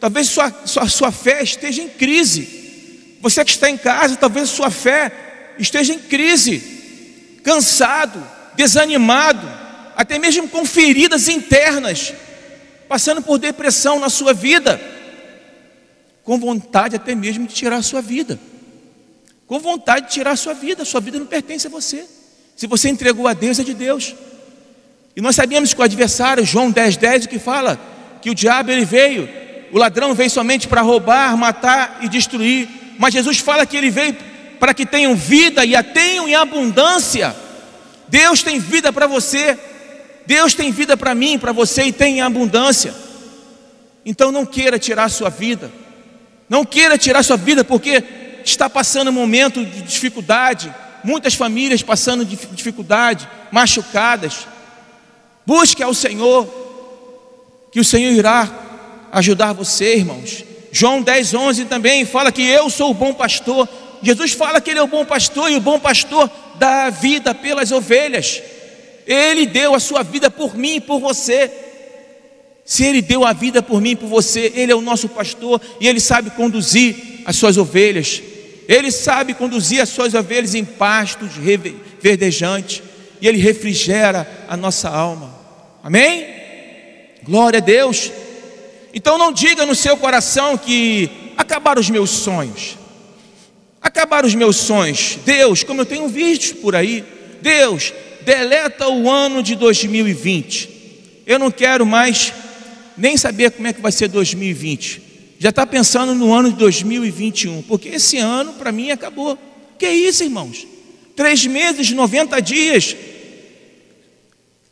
Talvez 0.00 0.28
sua, 0.28 0.52
sua, 0.64 0.88
sua 0.88 1.12
fé 1.12 1.42
esteja 1.42 1.80
em 1.80 1.88
crise. 1.88 3.18
Você 3.20 3.44
que 3.44 3.52
está 3.52 3.70
em 3.70 3.78
casa, 3.78 4.16
talvez 4.16 4.48
sua 4.48 4.70
fé 4.70 5.12
esteja 5.56 5.94
em 5.94 5.98
crise, 6.00 7.38
cansado, 7.44 8.20
desanimado, 8.56 9.48
até 9.96 10.18
mesmo 10.18 10.48
com 10.48 10.64
feridas 10.64 11.28
internas, 11.28 12.12
passando 12.88 13.22
por 13.22 13.38
depressão 13.38 14.00
na 14.00 14.10
sua 14.10 14.34
vida, 14.34 14.80
com 16.24 16.38
vontade 16.38 16.96
até 16.96 17.14
mesmo 17.14 17.46
de 17.46 17.54
tirar 17.54 17.76
a 17.76 17.82
sua 17.82 18.02
vida, 18.02 18.40
com 19.46 19.60
vontade 19.60 20.06
de 20.06 20.12
tirar 20.12 20.32
a 20.32 20.36
sua 20.36 20.54
vida, 20.54 20.84
sua 20.84 21.00
vida 21.00 21.20
não 21.20 21.26
pertence 21.26 21.68
a 21.68 21.70
você. 21.70 22.04
Se 22.56 22.66
você 22.66 22.88
entregou 22.88 23.26
a 23.26 23.32
Deus, 23.32 23.58
é 23.58 23.64
de 23.64 23.74
Deus. 23.74 24.14
E 25.14 25.20
nós 25.20 25.36
sabemos 25.36 25.74
que 25.74 25.80
o 25.80 25.84
adversário, 25.84 26.44
João 26.44 26.72
10,10, 26.72 26.96
10, 26.98 27.26
que 27.26 27.38
fala 27.38 27.78
que 28.20 28.30
o 28.30 28.34
diabo 28.34 28.70
ele 28.70 28.84
veio, 28.84 29.28
o 29.72 29.78
ladrão 29.78 30.14
veio 30.14 30.30
somente 30.30 30.68
para 30.68 30.80
roubar, 30.80 31.36
matar 31.36 31.98
e 32.02 32.08
destruir. 32.08 32.68
Mas 32.98 33.14
Jesus 33.14 33.38
fala 33.38 33.66
que 33.66 33.76
ele 33.76 33.90
veio 33.90 34.16
para 34.60 34.72
que 34.72 34.86
tenham 34.86 35.14
vida 35.16 35.64
e 35.64 35.74
a 35.74 35.82
tenham 35.82 36.28
em 36.28 36.34
abundância. 36.34 37.34
Deus 38.08 38.42
tem 38.42 38.58
vida 38.58 38.92
para 38.92 39.06
você, 39.06 39.58
Deus 40.26 40.54
tem 40.54 40.70
vida 40.70 40.96
para 40.96 41.14
mim, 41.14 41.38
para 41.38 41.52
você 41.52 41.84
e 41.84 41.92
tem 41.92 42.18
em 42.18 42.20
abundância. 42.20 42.94
Então 44.04 44.30
não 44.30 44.44
queira 44.44 44.78
tirar 44.78 45.04
a 45.04 45.08
sua 45.08 45.30
vida, 45.30 45.70
não 46.48 46.64
queira 46.64 46.98
tirar 46.98 47.20
a 47.20 47.22
sua 47.22 47.36
vida 47.36 47.64
porque 47.64 48.04
está 48.44 48.68
passando 48.68 49.08
um 49.08 49.12
momento 49.12 49.64
de 49.64 49.82
dificuldade, 49.82 50.72
muitas 51.04 51.34
famílias 51.34 51.82
passando 51.82 52.24
dificuldade, 52.24 53.28
machucadas. 53.50 54.46
Busque 55.44 55.82
ao 55.82 55.92
Senhor, 55.94 56.46
que 57.70 57.80
o 57.80 57.84
Senhor 57.84 58.12
irá 58.12 58.48
ajudar 59.12 59.52
você, 59.52 59.96
irmãos. 59.96 60.44
João 60.70 61.02
10, 61.02 61.34
11 61.34 61.64
também 61.66 62.04
fala 62.04 62.32
que 62.32 62.42
eu 62.42 62.70
sou 62.70 62.90
o 62.90 62.94
bom 62.94 63.12
pastor. 63.12 63.68
Jesus 64.02 64.32
fala 64.32 64.60
que 64.60 64.70
Ele 64.70 64.78
é 64.78 64.82
o 64.82 64.86
bom 64.86 65.04
pastor 65.04 65.50
e 65.50 65.56
o 65.56 65.60
bom 65.60 65.78
pastor 65.78 66.30
dá 66.58 66.86
a 66.86 66.90
vida 66.90 67.34
pelas 67.34 67.70
ovelhas. 67.70 68.40
Ele 69.06 69.46
deu 69.46 69.74
a 69.74 69.80
sua 69.80 70.02
vida 70.02 70.30
por 70.30 70.56
mim 70.56 70.76
e 70.76 70.80
por 70.80 70.98
você. 70.98 71.50
Se 72.64 72.84
Ele 72.84 73.02
deu 73.02 73.24
a 73.24 73.32
vida 73.32 73.62
por 73.62 73.80
mim 73.80 73.90
e 73.90 73.96
por 73.96 74.06
você, 74.06 74.52
Ele 74.54 74.72
é 74.72 74.74
o 74.74 74.80
nosso 74.80 75.08
pastor 75.08 75.60
e 75.80 75.86
Ele 75.86 76.00
sabe 76.00 76.30
conduzir 76.30 77.22
as 77.26 77.36
suas 77.36 77.58
ovelhas. 77.58 78.22
Ele 78.68 78.90
sabe 78.90 79.34
conduzir 79.34 79.80
as 79.80 79.88
suas 79.88 80.14
ovelhas 80.14 80.54
em 80.54 80.64
pastos 80.64 81.32
verdejantes 82.00 82.82
e 83.20 83.28
Ele 83.28 83.38
refrigera 83.38 84.46
a 84.48 84.56
nossa 84.56 84.88
alma. 84.88 85.34
Amém? 85.82 86.26
Glória 87.22 87.58
a 87.58 87.62
Deus. 87.62 88.10
Então 88.94 89.16
não 89.18 89.32
diga 89.32 89.64
no 89.64 89.74
seu 89.74 89.96
coração 89.96 90.56
que 90.56 91.10
acabaram 91.36 91.80
os 91.80 91.90
meus 91.90 92.10
sonhos. 92.10 92.78
Acabaram 93.80 94.28
os 94.28 94.34
meus 94.34 94.56
sonhos. 94.56 95.18
Deus, 95.24 95.62
como 95.62 95.80
eu 95.80 95.86
tenho 95.86 96.08
visto 96.08 96.56
por 96.56 96.76
aí, 96.76 97.04
Deus, 97.40 97.92
deleta 98.24 98.88
o 98.88 99.10
ano 99.10 99.42
de 99.42 99.56
2020. 99.56 101.22
Eu 101.26 101.38
não 101.38 101.50
quero 101.50 101.84
mais 101.84 102.32
nem 102.96 103.16
saber 103.16 103.50
como 103.50 103.66
é 103.66 103.72
que 103.72 103.80
vai 103.80 103.92
ser 103.92 104.08
2020. 104.08 105.11
Já 105.42 105.48
está 105.48 105.66
pensando 105.66 106.14
no 106.14 106.32
ano 106.32 106.52
de 106.52 106.56
2021, 106.56 107.62
porque 107.62 107.88
esse 107.88 108.16
ano 108.16 108.52
para 108.52 108.70
mim 108.70 108.92
acabou. 108.92 109.36
Que 109.76 109.88
isso, 109.90 110.22
irmãos? 110.22 110.64
Três 111.16 111.44
meses, 111.44 111.90
90 111.90 112.40
dias. 112.40 112.94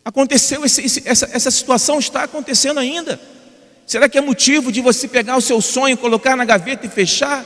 Aconteceu, 0.04 0.64
esse, 0.64 0.82
esse, 0.82 1.02
essa, 1.04 1.28
essa 1.32 1.50
situação 1.50 1.98
está 1.98 2.22
acontecendo 2.22 2.78
ainda. 2.78 3.20
Será 3.84 4.08
que 4.08 4.16
é 4.16 4.20
motivo 4.20 4.70
de 4.70 4.80
você 4.80 5.08
pegar 5.08 5.36
o 5.36 5.40
seu 5.40 5.60
sonho, 5.60 5.96
colocar 5.96 6.36
na 6.36 6.44
gaveta 6.44 6.86
e 6.86 6.88
fechar? 6.88 7.44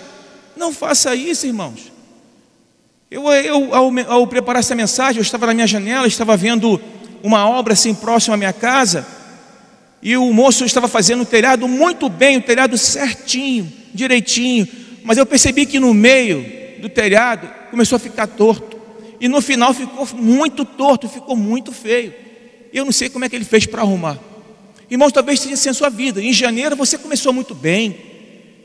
Não 0.55 0.71
faça 0.71 1.15
isso, 1.15 1.47
irmãos. 1.47 1.91
Eu, 3.11 3.33
eu 3.33 3.75
ao, 3.75 3.91
ao, 4.07 4.27
preparar 4.27 4.61
essa 4.61 4.75
mensagem, 4.75 5.17
eu 5.17 5.23
estava 5.23 5.47
na 5.47 5.55
minha 5.55 5.67
janela, 5.67 6.07
estava 6.07 6.37
vendo 6.37 6.79
uma 7.23 7.49
obra 7.49 7.73
assim 7.73 7.95
próxima 7.95 8.35
à 8.35 8.37
minha 8.37 8.53
casa, 8.53 9.07
e 10.05 10.19
o 10.19 10.31
moço 10.35 10.67
estava 10.67 10.87
fazendo 10.87 11.23
o 11.23 11.27
telhado 11.27 11.67
muito 11.67 12.11
bem, 12.11 12.37
o 12.37 12.43
telhado 12.43 12.77
certinho, 12.77 13.73
direitinho, 13.95 14.69
mas 15.03 15.17
eu 15.17 15.25
percebi 15.25 15.65
que 15.65 15.81
no 15.81 15.95
meio 15.95 16.45
do 16.83 16.91
telhado 16.91 17.49
começou 17.71 17.97
a 17.97 17.99
ficar 17.99 18.27
torto, 18.27 18.77
e 19.19 19.27
no 19.29 19.41
final 19.41 19.73
ficou 19.73 20.07
muito 20.15 20.63
torto, 20.67 21.09
ficou 21.09 21.35
muito 21.35 21.73
feio. 21.73 22.13
Eu 22.71 22.85
não 22.85 22.93
sei 22.93 23.09
como 23.09 23.25
é 23.25 23.29
que 23.29 23.35
ele 23.35 23.45
fez 23.45 23.65
para 23.65 23.81
arrumar. 23.81 24.19
Irmãos, 24.91 25.13
talvez 25.13 25.41
seja 25.41 25.55
assim 25.55 25.71
a 25.71 25.75
sua 25.75 25.89
vida. 25.89 26.21
Em 26.21 26.33
janeiro 26.33 26.77
você 26.77 26.99
começou 26.99 27.33
muito 27.33 27.55
bem. 27.55 27.97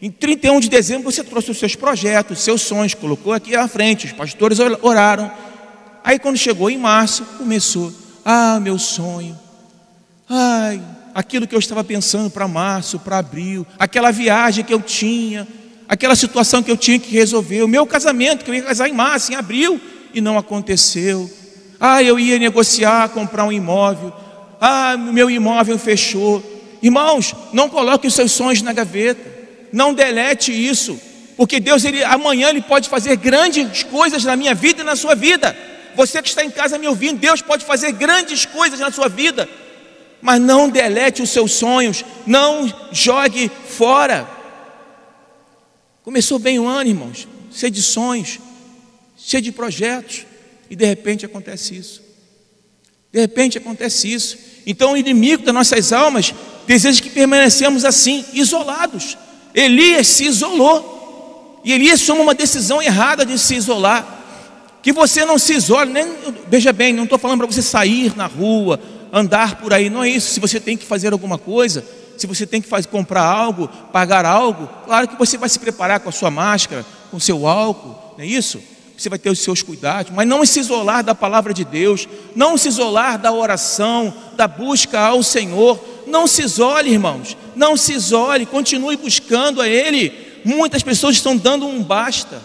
Em 0.02 0.12
31 0.12 0.60
de 0.60 0.68
dezembro 0.68 1.10
você 1.10 1.24
trouxe 1.24 1.52
os 1.52 1.58
seus 1.58 1.76
projetos, 1.76 2.40
os 2.40 2.44
seus 2.44 2.62
sonhos, 2.62 2.94
colocou 2.94 3.32
aqui 3.32 3.56
à 3.56 3.68
frente, 3.70 4.08
os 4.08 4.12
pastores 4.12 4.60
oraram. 4.82 5.32
Aí 6.04 6.20
quando 6.20 6.38
chegou 6.38 6.70
em 6.70 6.78
março, 6.78 7.24
começou: 7.38 7.94
"Ah, 8.26 8.60
meu 8.60 8.78
sonho. 8.78 9.40
Ai, 10.28 10.82
aquilo 11.20 11.46
que 11.46 11.54
eu 11.54 11.60
estava 11.60 11.84
pensando 11.84 12.30
para 12.30 12.48
março, 12.48 12.98
para 12.98 13.18
abril, 13.18 13.68
aquela 13.78 14.10
viagem 14.10 14.64
que 14.64 14.74
eu 14.74 14.82
tinha, 14.82 15.46
aquela 15.86 16.16
situação 16.16 16.64
que 16.64 16.72
eu 16.72 16.78
tinha 16.78 16.98
que 16.98 17.12
resolver, 17.12 17.62
o 17.62 17.68
meu 17.68 17.86
casamento 17.86 18.46
que 18.46 18.50
eu 18.50 18.56
ia 18.56 18.62
casar 18.62 18.88
em 18.88 18.94
março, 18.94 19.34
em 19.34 19.36
abril, 19.36 19.82
e 20.14 20.22
não 20.22 20.38
aconteceu. 20.38 21.30
Ah, 21.78 22.02
eu 22.02 22.18
ia 22.18 22.40
negociar, 22.40 23.10
comprar 23.10 23.44
um 23.44 23.52
imóvel. 23.52 24.14
Ah, 24.62 24.96
meu 24.96 25.30
imóvel 25.30 25.78
fechou. 25.78 26.42
Irmãos, 26.82 27.36
não 27.52 27.68
coloque 27.68 28.08
os 28.08 28.14
seus 28.14 28.32
sonhos 28.32 28.62
na 28.62 28.72
gaveta. 28.72 29.30
Não 29.74 29.94
delete 29.94 30.54
isso, 30.54 30.98
porque 31.36 31.60
Deus 31.60 31.84
ele 31.84 32.02
amanhã 32.02 32.48
ele 32.48 32.62
pode 32.62 32.88
fazer 32.88 33.18
grandes 33.18 33.84
coisas 33.84 34.24
na 34.24 34.38
minha 34.38 34.56
vida 34.56 34.84
e 34.84 34.86
na 34.86 34.96
sua 34.96 35.16
vida. 35.16 35.54
Você 35.98 36.22
que 36.22 36.30
está 36.30 36.46
em 36.46 36.50
casa 36.50 36.78
me 36.78 36.88
ouvindo, 36.88 37.20
Deus 37.20 37.42
pode 37.42 37.66
fazer 37.66 37.92
grandes 37.92 38.46
coisas 38.46 38.80
na 38.80 38.90
sua 38.90 39.10
vida. 39.10 39.50
Mas 40.22 40.42
não 40.42 40.70
delete 40.70 41.22
os 41.22 41.30
seus 41.30 41.54
sonhos, 41.54 42.04
não 42.26 42.72
jogue 42.92 43.50
fora. 43.68 44.30
Começou 46.04 46.40
bem 46.40 46.60
o 46.60 46.68
ano, 46.68 46.90
irmãos, 46.90 47.28
cheio 47.52 47.72
de 47.72 47.82
sonhos, 47.82 48.40
cheio 49.18 49.44
de 49.44 49.52
projetos, 49.52 50.26
e 50.70 50.76
de 50.76 50.86
repente 50.86 51.26
acontece 51.26 51.76
isso. 51.76 52.02
De 53.12 53.20
repente 53.20 53.58
acontece 53.58 54.12
isso. 54.12 54.38
Então 54.66 54.94
o 54.94 54.98
inimigo 54.98 55.44
das 55.44 55.54
nossas 55.54 55.92
almas 55.92 56.34
deseja 56.68 57.02
que 57.02 57.10
permanecemos 57.10 57.84
assim, 57.84 58.24
isolados. 58.34 59.18
Elias 59.54 60.08
se 60.08 60.26
isolou. 60.26 61.62
E 61.64 61.74
Elias 61.74 62.06
tomou 62.06 62.24
uma 62.24 62.36
decisão 62.36 62.82
errada 62.82 63.26
de 63.26 63.38
se 63.40 63.56
isolar. 63.56 64.18
Que 64.82 64.94
você 64.94 65.26
não 65.26 65.38
se 65.38 65.54
isole, 65.54 65.92
nem, 65.92 66.08
veja 66.48 66.72
bem, 66.72 66.94
não 66.94 67.04
estou 67.04 67.20
falando 67.20 67.40
para 67.40 67.48
você 67.48 67.62
sair 67.62 68.16
na 68.16 68.28
rua, 68.28 68.80
andar 69.12 69.56
por 69.56 69.74
aí, 69.74 69.90
não 69.90 70.04
é 70.04 70.10
isso. 70.10 70.32
Se 70.34 70.40
você 70.40 70.60
tem 70.60 70.78
que 70.78 70.86
fazer 70.86 71.14
alguma 71.14 71.38
coisa, 71.38 71.86
se 72.18 72.28
você 72.28 72.46
tem 72.46 72.62
que 72.62 72.68
fazer, 72.68 72.88
comprar 72.88 73.24
algo, 73.24 73.68
pagar 73.92 74.26
algo, 74.26 74.70
claro 74.86 75.08
que 75.08 75.18
você 75.18 75.38
vai 75.38 75.50
se 75.50 75.60
preparar 75.60 76.00
com 76.00 76.10
a 76.10 76.12
sua 76.12 76.30
máscara, 76.30 76.86
com 77.10 77.18
o 77.18 77.22
seu 77.22 77.48
álcool, 77.48 78.16
não 78.18 78.24
é 78.24 78.28
isso? 78.28 78.60
você 79.02 79.08
vai 79.08 79.18
ter 79.18 79.30
os 79.30 79.40
seus 79.40 79.62
cuidados, 79.62 80.12
mas 80.14 80.28
não 80.28 80.46
se 80.46 80.60
isolar 80.60 81.02
da 81.02 81.16
palavra 81.16 81.54
de 81.54 81.64
Deus, 81.64 82.06
não 82.36 82.58
se 82.58 82.68
isolar 82.68 83.18
da 83.18 83.32
oração, 83.32 84.14
da 84.36 84.46
busca 84.46 85.00
ao 85.00 85.24
Senhor. 85.24 85.80
Não 86.06 86.28
se 86.28 86.42
isole, 86.42 86.90
irmãos, 86.90 87.38
não 87.56 87.78
se 87.78 87.94
isole, 87.94 88.46
continue 88.46 88.98
buscando 88.98 89.62
a 89.62 89.70
Ele. 89.70 90.12
Muitas 90.44 90.82
pessoas 90.82 91.16
estão 91.16 91.38
dando 91.38 91.68
um 91.68 91.84
basta, 91.84 92.42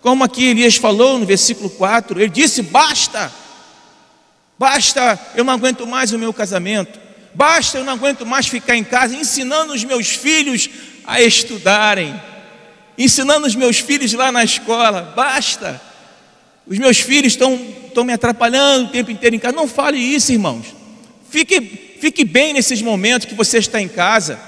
como 0.00 0.24
aqui 0.24 0.46
Elias 0.46 0.76
falou 0.76 1.18
no 1.18 1.26
versículo 1.26 1.70
4, 1.70 2.20
ele 2.20 2.30
disse: 2.30 2.62
basta, 2.62 3.32
basta, 4.58 5.18
eu 5.34 5.44
não 5.44 5.52
aguento 5.52 5.86
mais 5.86 6.12
o 6.12 6.18
meu 6.18 6.32
casamento, 6.32 6.98
basta, 7.34 7.78
eu 7.78 7.84
não 7.84 7.92
aguento 7.92 8.26
mais 8.26 8.48
ficar 8.48 8.76
em 8.76 8.84
casa 8.84 9.14
ensinando 9.14 9.72
os 9.72 9.84
meus 9.84 10.08
filhos 10.08 10.68
a 11.06 11.22
estudarem. 11.22 12.20
ensinando 12.98 13.46
os 13.46 13.54
meus 13.54 13.78
filhos 13.78 14.12
lá 14.12 14.30
na 14.30 14.42
escola. 14.44 15.14
Basta. 15.14 15.80
Os 16.66 16.76
meus 16.76 16.98
filhos 16.98 17.32
estão, 17.32 17.56
me 18.04 18.12
atrapalhando 18.12 18.88
o 18.88 18.90
tempo 18.90 19.10
inteiro 19.10 19.34
em 19.34 19.38
casa. 19.38 19.56
Não 19.56 19.66
fale 19.66 19.96
isso, 19.96 20.32
irmãos. 20.32 20.66
Fique, 21.30 21.60
fique 22.00 22.24
bem 22.24 22.52
nesses 22.52 22.82
momentos 22.82 23.26
que 23.26 23.34
você 23.34 23.58
está 23.58 23.80
em 23.80 23.88
casa. 23.88 24.38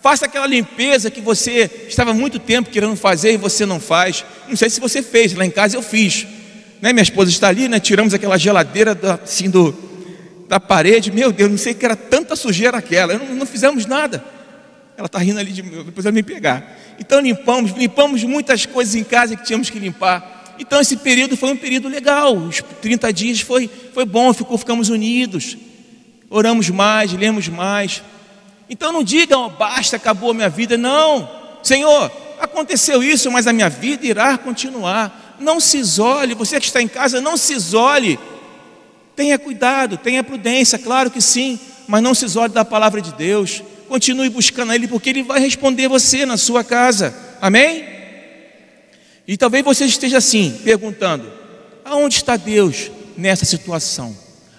Faça 0.00 0.24
aquela 0.24 0.46
limpeza 0.46 1.10
que 1.10 1.20
você 1.20 1.86
estava 1.88 2.14
muito 2.14 2.38
tempo 2.38 2.70
querendo 2.70 2.96
fazer 2.96 3.34
e 3.34 3.36
você 3.36 3.66
não 3.66 3.78
faz. 3.78 4.24
Não 4.48 4.56
sei 4.56 4.70
se 4.70 4.80
você 4.80 5.02
fez, 5.02 5.34
lá 5.34 5.44
em 5.44 5.50
casa 5.50 5.76
eu 5.76 5.82
fiz. 5.82 6.26
Né? 6.82 6.92
Minha 6.92 7.04
esposa 7.04 7.30
está 7.30 7.46
ali, 7.46 7.68
né? 7.68 7.78
tiramos 7.78 8.12
aquela 8.12 8.36
geladeira 8.36 8.98
assim 9.22 9.48
do, 9.48 9.72
da 10.48 10.58
parede. 10.58 11.12
Meu 11.12 11.30
Deus, 11.30 11.48
não 11.48 11.56
sei 11.56 11.74
que 11.74 11.84
era 11.84 11.94
tanta 11.94 12.34
sujeira 12.34 12.76
aquela. 12.76 13.16
Não, 13.16 13.36
não 13.36 13.46
fizemos 13.46 13.86
nada. 13.86 14.22
Ela 14.96 15.06
está 15.06 15.20
rindo 15.20 15.38
ali 15.38 15.52
de 15.52 15.62
mim, 15.62 15.84
depois 15.84 16.04
ela 16.04 16.12
me 16.12 16.24
pegar. 16.24 16.76
Então 16.98 17.20
limpamos, 17.20 17.70
limpamos 17.70 18.24
muitas 18.24 18.66
coisas 18.66 18.96
em 18.96 19.04
casa 19.04 19.36
que 19.36 19.44
tínhamos 19.44 19.70
que 19.70 19.78
limpar. 19.78 20.54
Então 20.58 20.80
esse 20.80 20.96
período 20.96 21.36
foi 21.36 21.52
um 21.52 21.56
período 21.56 21.88
legal. 21.88 22.36
Os 22.36 22.60
30 22.80 23.12
dias 23.12 23.40
foi, 23.40 23.70
foi 23.94 24.04
bom, 24.04 24.32
ficou, 24.34 24.58
ficamos 24.58 24.88
unidos. 24.88 25.56
Oramos 26.28 26.68
mais, 26.68 27.12
lemos 27.12 27.46
mais. 27.46 28.02
Então 28.68 28.92
não 28.92 29.04
digam, 29.04 29.46
oh, 29.46 29.50
basta, 29.50 29.96
acabou 29.96 30.32
a 30.32 30.34
minha 30.34 30.48
vida. 30.48 30.76
Não, 30.76 31.30
Senhor, 31.62 32.10
aconteceu 32.40 33.04
isso, 33.04 33.30
mas 33.30 33.46
a 33.46 33.52
minha 33.52 33.68
vida 33.68 34.04
irá 34.04 34.36
continuar. 34.36 35.21
Não 35.42 35.60
se 35.60 35.78
isole, 35.78 36.34
você 36.34 36.58
que 36.58 36.66
está 36.66 36.80
em 36.80 36.88
casa, 36.88 37.20
não 37.20 37.36
se 37.36 37.52
isole. 37.52 38.18
Tenha 39.14 39.38
cuidado, 39.38 39.96
tenha 39.96 40.24
prudência, 40.24 40.78
claro 40.78 41.10
que 41.10 41.20
sim, 41.20 41.58
mas 41.86 42.02
não 42.02 42.14
se 42.14 42.24
isole 42.24 42.52
da 42.52 42.64
palavra 42.64 43.02
de 43.02 43.12
Deus. 43.12 43.62
Continue 43.88 44.30
buscando 44.30 44.72
Ele, 44.72 44.88
porque 44.88 45.10
Ele 45.10 45.22
vai 45.22 45.40
responder 45.40 45.88
você 45.88 46.24
na 46.24 46.36
sua 46.36 46.64
casa. 46.64 47.14
Amém? 47.40 47.84
E 49.26 49.36
talvez 49.36 49.64
você 49.64 49.84
esteja 49.84 50.18
assim, 50.18 50.58
perguntando: 50.64 51.30
aonde 51.84 52.16
está 52.16 52.36
Deus 52.36 52.90
nessa 53.16 53.44
situação? 53.44 54.16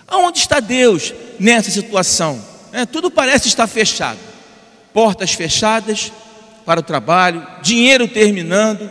Aonde 0.07 0.39
está 0.39 0.59
Deus 0.59 1.13
nessa 1.39 1.71
situação? 1.71 2.39
É, 2.71 2.85
tudo 2.85 3.09
parece 3.09 3.47
estar 3.47 3.67
fechado, 3.67 4.19
portas 4.93 5.33
fechadas 5.33 6.11
para 6.65 6.79
o 6.79 6.83
trabalho, 6.83 7.45
dinheiro 7.61 8.07
terminando, 8.07 8.89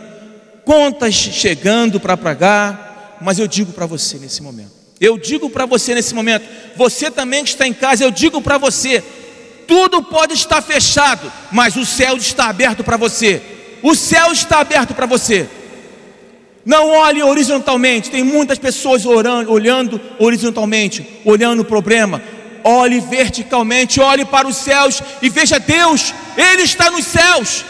contas 0.65 1.13
chegando 1.13 1.99
para 1.99 2.17
pagar, 2.17 3.17
mas 3.21 3.39
eu 3.39 3.47
digo 3.47 3.71
para 3.73 3.85
você 3.85 4.17
nesse 4.17 4.41
momento, 4.41 4.71
eu 4.99 5.17
digo 5.17 5.49
para 5.49 5.65
você 5.65 5.93
nesse 5.93 6.13
momento, 6.13 6.45
você 6.75 7.11
também 7.11 7.43
que 7.43 7.49
está 7.49 7.67
em 7.67 7.73
casa, 7.73 8.03
eu 8.03 8.11
digo 8.11 8.41
para 8.41 8.57
você, 8.57 9.03
tudo 9.67 10.03
pode 10.03 10.33
estar 10.33 10.61
fechado, 10.61 11.31
mas 11.51 11.75
o 11.75 11.85
céu 11.85 12.17
está 12.17 12.49
aberto 12.49 12.83
para 12.83 12.97
você. 12.97 13.41
O 13.81 13.95
céu 13.95 14.31
está 14.31 14.59
aberto 14.59 14.93
para 14.93 15.05
você. 15.05 15.47
Não 16.65 16.89
olhe 16.91 17.21
horizontalmente. 17.21 18.09
Tem 18.09 18.23
muitas 18.23 18.57
pessoas 18.57 19.05
orando, 19.05 19.51
olhando 19.51 19.99
horizontalmente, 20.19 21.05
olhando 21.25 21.61
o 21.61 21.65
problema. 21.65 22.21
Olhe 22.63 23.01
verticalmente, 23.01 23.99
olhe 23.99 24.23
para 24.23 24.47
os 24.47 24.55
céus 24.55 25.01
e 25.21 25.29
veja 25.29 25.59
Deus. 25.59 26.13
Ele 26.37 26.61
está 26.61 26.89
nos 26.89 27.05
céus. 27.05 27.65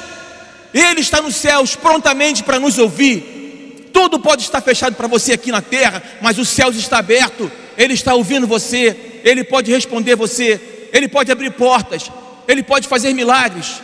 Ele 0.73 1.01
está 1.01 1.21
nos 1.21 1.35
céus 1.35 1.75
prontamente 1.75 2.43
para 2.43 2.59
nos 2.59 2.77
ouvir. 2.77 3.89
Tudo 3.93 4.19
pode 4.19 4.41
estar 4.41 4.61
fechado 4.61 4.95
para 4.95 5.07
você 5.07 5.33
aqui 5.33 5.51
na 5.51 5.61
terra, 5.61 6.01
mas 6.21 6.37
o 6.39 6.45
céu 6.45 6.69
está 6.71 6.97
aberto. 6.97 7.51
Ele 7.77 7.93
está 7.93 8.15
ouvindo 8.15 8.47
você. 8.47 9.21
Ele 9.23 9.43
pode 9.43 9.71
responder 9.71 10.15
você. 10.15 10.89
Ele 10.91 11.07
pode 11.07 11.31
abrir 11.31 11.51
portas. 11.51 12.11
Ele 12.47 12.63
pode 12.63 12.87
fazer 12.87 13.13
milagres. 13.13 13.81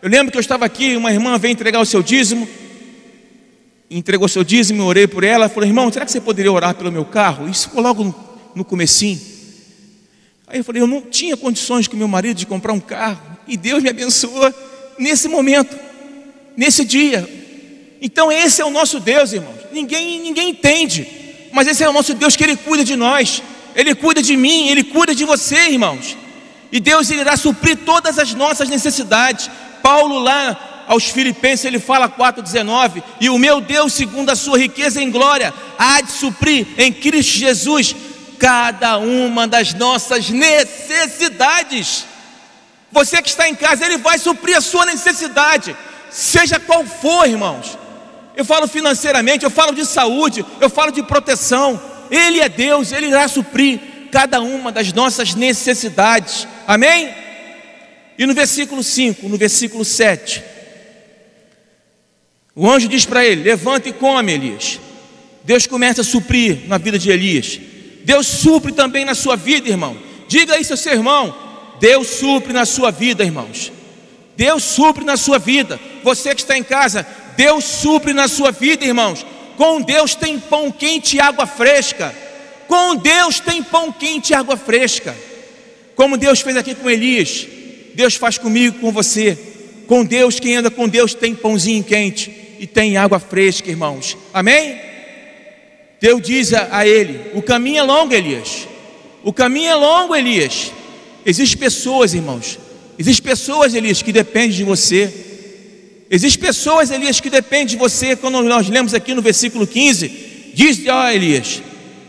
Eu 0.00 0.08
lembro 0.08 0.30
que 0.30 0.38
eu 0.38 0.40
estava 0.40 0.64
aqui, 0.64 0.96
uma 0.96 1.12
irmã 1.12 1.36
veio 1.38 1.52
entregar 1.52 1.80
o 1.80 1.86
seu 1.86 2.02
dízimo 2.02 2.48
entregou 3.90 4.28
seu 4.28 4.44
dízimo, 4.44 4.84
orei 4.84 5.06
por 5.06 5.24
ela, 5.24 5.48
falou, 5.48 5.66
irmão, 5.66 5.90
será 5.90 6.04
que 6.04 6.12
você 6.12 6.20
poderia 6.20 6.52
orar 6.52 6.74
pelo 6.74 6.92
meu 6.92 7.04
carro? 7.04 7.48
Isso 7.48 7.68
ficou 7.68 7.82
logo 7.82 8.04
no, 8.04 8.14
no 8.54 8.64
comecinho. 8.64 9.20
Aí 10.46 10.58
eu 10.58 10.64
falei, 10.64 10.82
eu 10.82 10.86
não 10.86 11.00
tinha 11.00 11.36
condições 11.36 11.88
com 11.88 11.96
meu 11.96 12.08
marido 12.08 12.36
de 12.36 12.46
comprar 12.46 12.72
um 12.72 12.80
carro, 12.80 13.20
e 13.46 13.56
Deus 13.56 13.82
me 13.82 13.88
abençoou 13.88 14.52
nesse 14.98 15.28
momento, 15.28 15.76
nesse 16.58 16.84
dia. 16.84 17.20
Então 18.02 18.32
esse 18.32 18.60
é 18.60 18.64
o 18.64 18.70
nosso 18.70 18.98
Deus, 18.98 19.32
irmãos. 19.32 19.60
Ninguém, 19.70 20.20
ninguém 20.20 20.50
entende, 20.50 21.06
mas 21.52 21.68
esse 21.68 21.84
é 21.84 21.88
o 21.88 21.92
nosso 21.92 22.14
Deus 22.14 22.34
que 22.34 22.42
Ele 22.42 22.56
cuida 22.56 22.84
de 22.84 22.96
nós, 22.96 23.40
Ele 23.76 23.94
cuida 23.94 24.20
de 24.20 24.36
mim, 24.36 24.66
Ele 24.66 24.82
cuida 24.82 25.14
de 25.14 25.24
você, 25.24 25.68
irmãos. 25.68 26.16
E 26.72 26.80
Deus 26.80 27.08
irá 27.10 27.36
suprir 27.36 27.78
todas 27.78 28.18
as 28.18 28.34
nossas 28.34 28.68
necessidades. 28.68 29.48
Paulo 29.82 30.18
lá 30.18 30.84
aos 30.88 31.04
Filipenses, 31.04 31.64
ele 31.64 31.78
fala 31.78 32.08
4,19: 32.08 33.02
E 33.20 33.30
o 33.30 33.38
meu 33.38 33.60
Deus, 33.60 33.92
segundo 33.92 34.30
a 34.30 34.36
sua 34.36 34.58
riqueza 34.58 35.00
em 35.00 35.10
glória, 35.12 35.54
há 35.78 36.00
de 36.00 36.10
suprir 36.10 36.66
em 36.76 36.92
Cristo 36.92 37.38
Jesus 37.38 37.94
cada 38.36 38.98
uma 38.98 39.46
das 39.46 39.74
nossas 39.74 40.28
necessidades. 40.28 42.04
Você 42.90 43.22
que 43.22 43.28
está 43.28 43.48
em 43.48 43.54
casa, 43.54 43.84
Ele 43.84 43.98
vai 43.98 44.18
suprir 44.18 44.56
a 44.56 44.60
sua 44.60 44.84
necessidade, 44.86 45.76
seja 46.10 46.58
qual 46.58 46.84
for, 46.84 47.28
irmãos. 47.28 47.78
Eu 48.36 48.44
falo 48.44 48.68
financeiramente, 48.68 49.44
eu 49.44 49.50
falo 49.50 49.74
de 49.74 49.84
saúde, 49.84 50.44
eu 50.60 50.70
falo 50.70 50.92
de 50.92 51.02
proteção. 51.02 51.80
Ele 52.10 52.40
é 52.40 52.48
Deus, 52.48 52.92
Ele 52.92 53.06
irá 53.06 53.26
suprir 53.26 53.80
cada 54.10 54.40
uma 54.40 54.70
das 54.70 54.92
nossas 54.92 55.34
necessidades. 55.34 56.46
Amém? 56.66 57.12
E 58.18 58.26
no 58.26 58.34
versículo 58.34 58.82
5, 58.82 59.28
no 59.28 59.36
versículo 59.36 59.84
7, 59.84 60.42
o 62.54 62.68
anjo 62.68 62.88
diz 62.88 63.06
para 63.06 63.24
ele: 63.24 63.42
Levanta 63.42 63.88
e 63.88 63.92
come, 63.92 64.32
Elias. 64.32 64.80
Deus 65.44 65.66
começa 65.66 66.00
a 66.00 66.04
suprir 66.04 66.62
na 66.66 66.76
vida 66.76 66.98
de 66.98 67.10
Elias. 67.10 67.60
Deus 68.04 68.26
supre 68.26 68.72
também 68.72 69.04
na 69.04 69.14
sua 69.14 69.36
vida, 69.36 69.68
irmão. 69.68 69.96
Diga 70.26 70.58
isso 70.58 70.72
ao 70.72 70.76
seu 70.76 70.92
irmão. 70.92 71.34
Deus 71.78 72.08
supre 72.08 72.52
na 72.52 72.66
sua 72.66 72.90
vida, 72.90 73.24
irmãos. 73.24 73.70
Deus 74.38 74.62
supre 74.62 75.04
na 75.04 75.16
sua 75.16 75.36
vida. 75.36 75.80
Você 76.04 76.32
que 76.32 76.42
está 76.42 76.56
em 76.56 76.62
casa, 76.62 77.04
Deus 77.36 77.64
supre 77.64 78.12
na 78.12 78.28
sua 78.28 78.52
vida, 78.52 78.84
irmãos. 78.84 79.26
Com 79.56 79.80
Deus 79.82 80.14
tem 80.14 80.38
pão 80.38 80.70
quente 80.70 81.16
e 81.16 81.20
água 81.20 81.44
fresca. 81.44 82.14
Com 82.68 82.94
Deus 82.94 83.40
tem 83.40 83.64
pão 83.64 83.90
quente 83.90 84.30
e 84.30 84.34
água 84.34 84.56
fresca. 84.56 85.12
Como 85.96 86.16
Deus 86.16 86.40
fez 86.40 86.56
aqui 86.56 86.72
com 86.76 86.88
Elias, 86.88 87.48
Deus 87.96 88.14
faz 88.14 88.38
comigo, 88.38 88.78
com 88.78 88.92
você. 88.92 89.36
Com 89.88 90.04
Deus, 90.04 90.38
quem 90.38 90.54
anda 90.54 90.70
com 90.70 90.88
Deus 90.88 91.14
tem 91.14 91.34
pãozinho 91.34 91.82
quente 91.82 92.32
e 92.60 92.66
tem 92.66 92.96
água 92.96 93.18
fresca, 93.18 93.68
irmãos. 93.68 94.16
Amém? 94.32 94.78
Deus 96.00 96.22
diz 96.22 96.54
a, 96.54 96.86
ele: 96.86 97.32
O 97.34 97.42
caminho 97.42 97.78
é 97.78 97.82
longo, 97.82 98.14
Elias. 98.14 98.68
O 99.24 99.32
caminho 99.32 99.72
é 99.72 99.74
longo, 99.74 100.14
Elias. 100.14 100.72
Existem 101.26 101.58
pessoas, 101.58 102.14
irmãos. 102.14 102.67
Existem 102.98 103.24
pessoas, 103.24 103.74
Elias, 103.74 104.02
que 104.02 104.12
dependem 104.12 104.50
de 104.50 104.64
você. 104.64 105.12
Existem 106.10 106.42
pessoas, 106.42 106.90
Elias, 106.90 107.20
que 107.20 107.30
dependem 107.30 107.66
de 107.66 107.76
você. 107.76 108.16
Quando 108.16 108.42
nós 108.42 108.68
lemos 108.68 108.92
aqui 108.92 109.14
no 109.14 109.22
versículo 109.22 109.66
15, 109.66 110.52
diz: 110.52 110.84
Ó 110.88 111.04
oh, 111.04 111.08
Elias, 111.08 111.62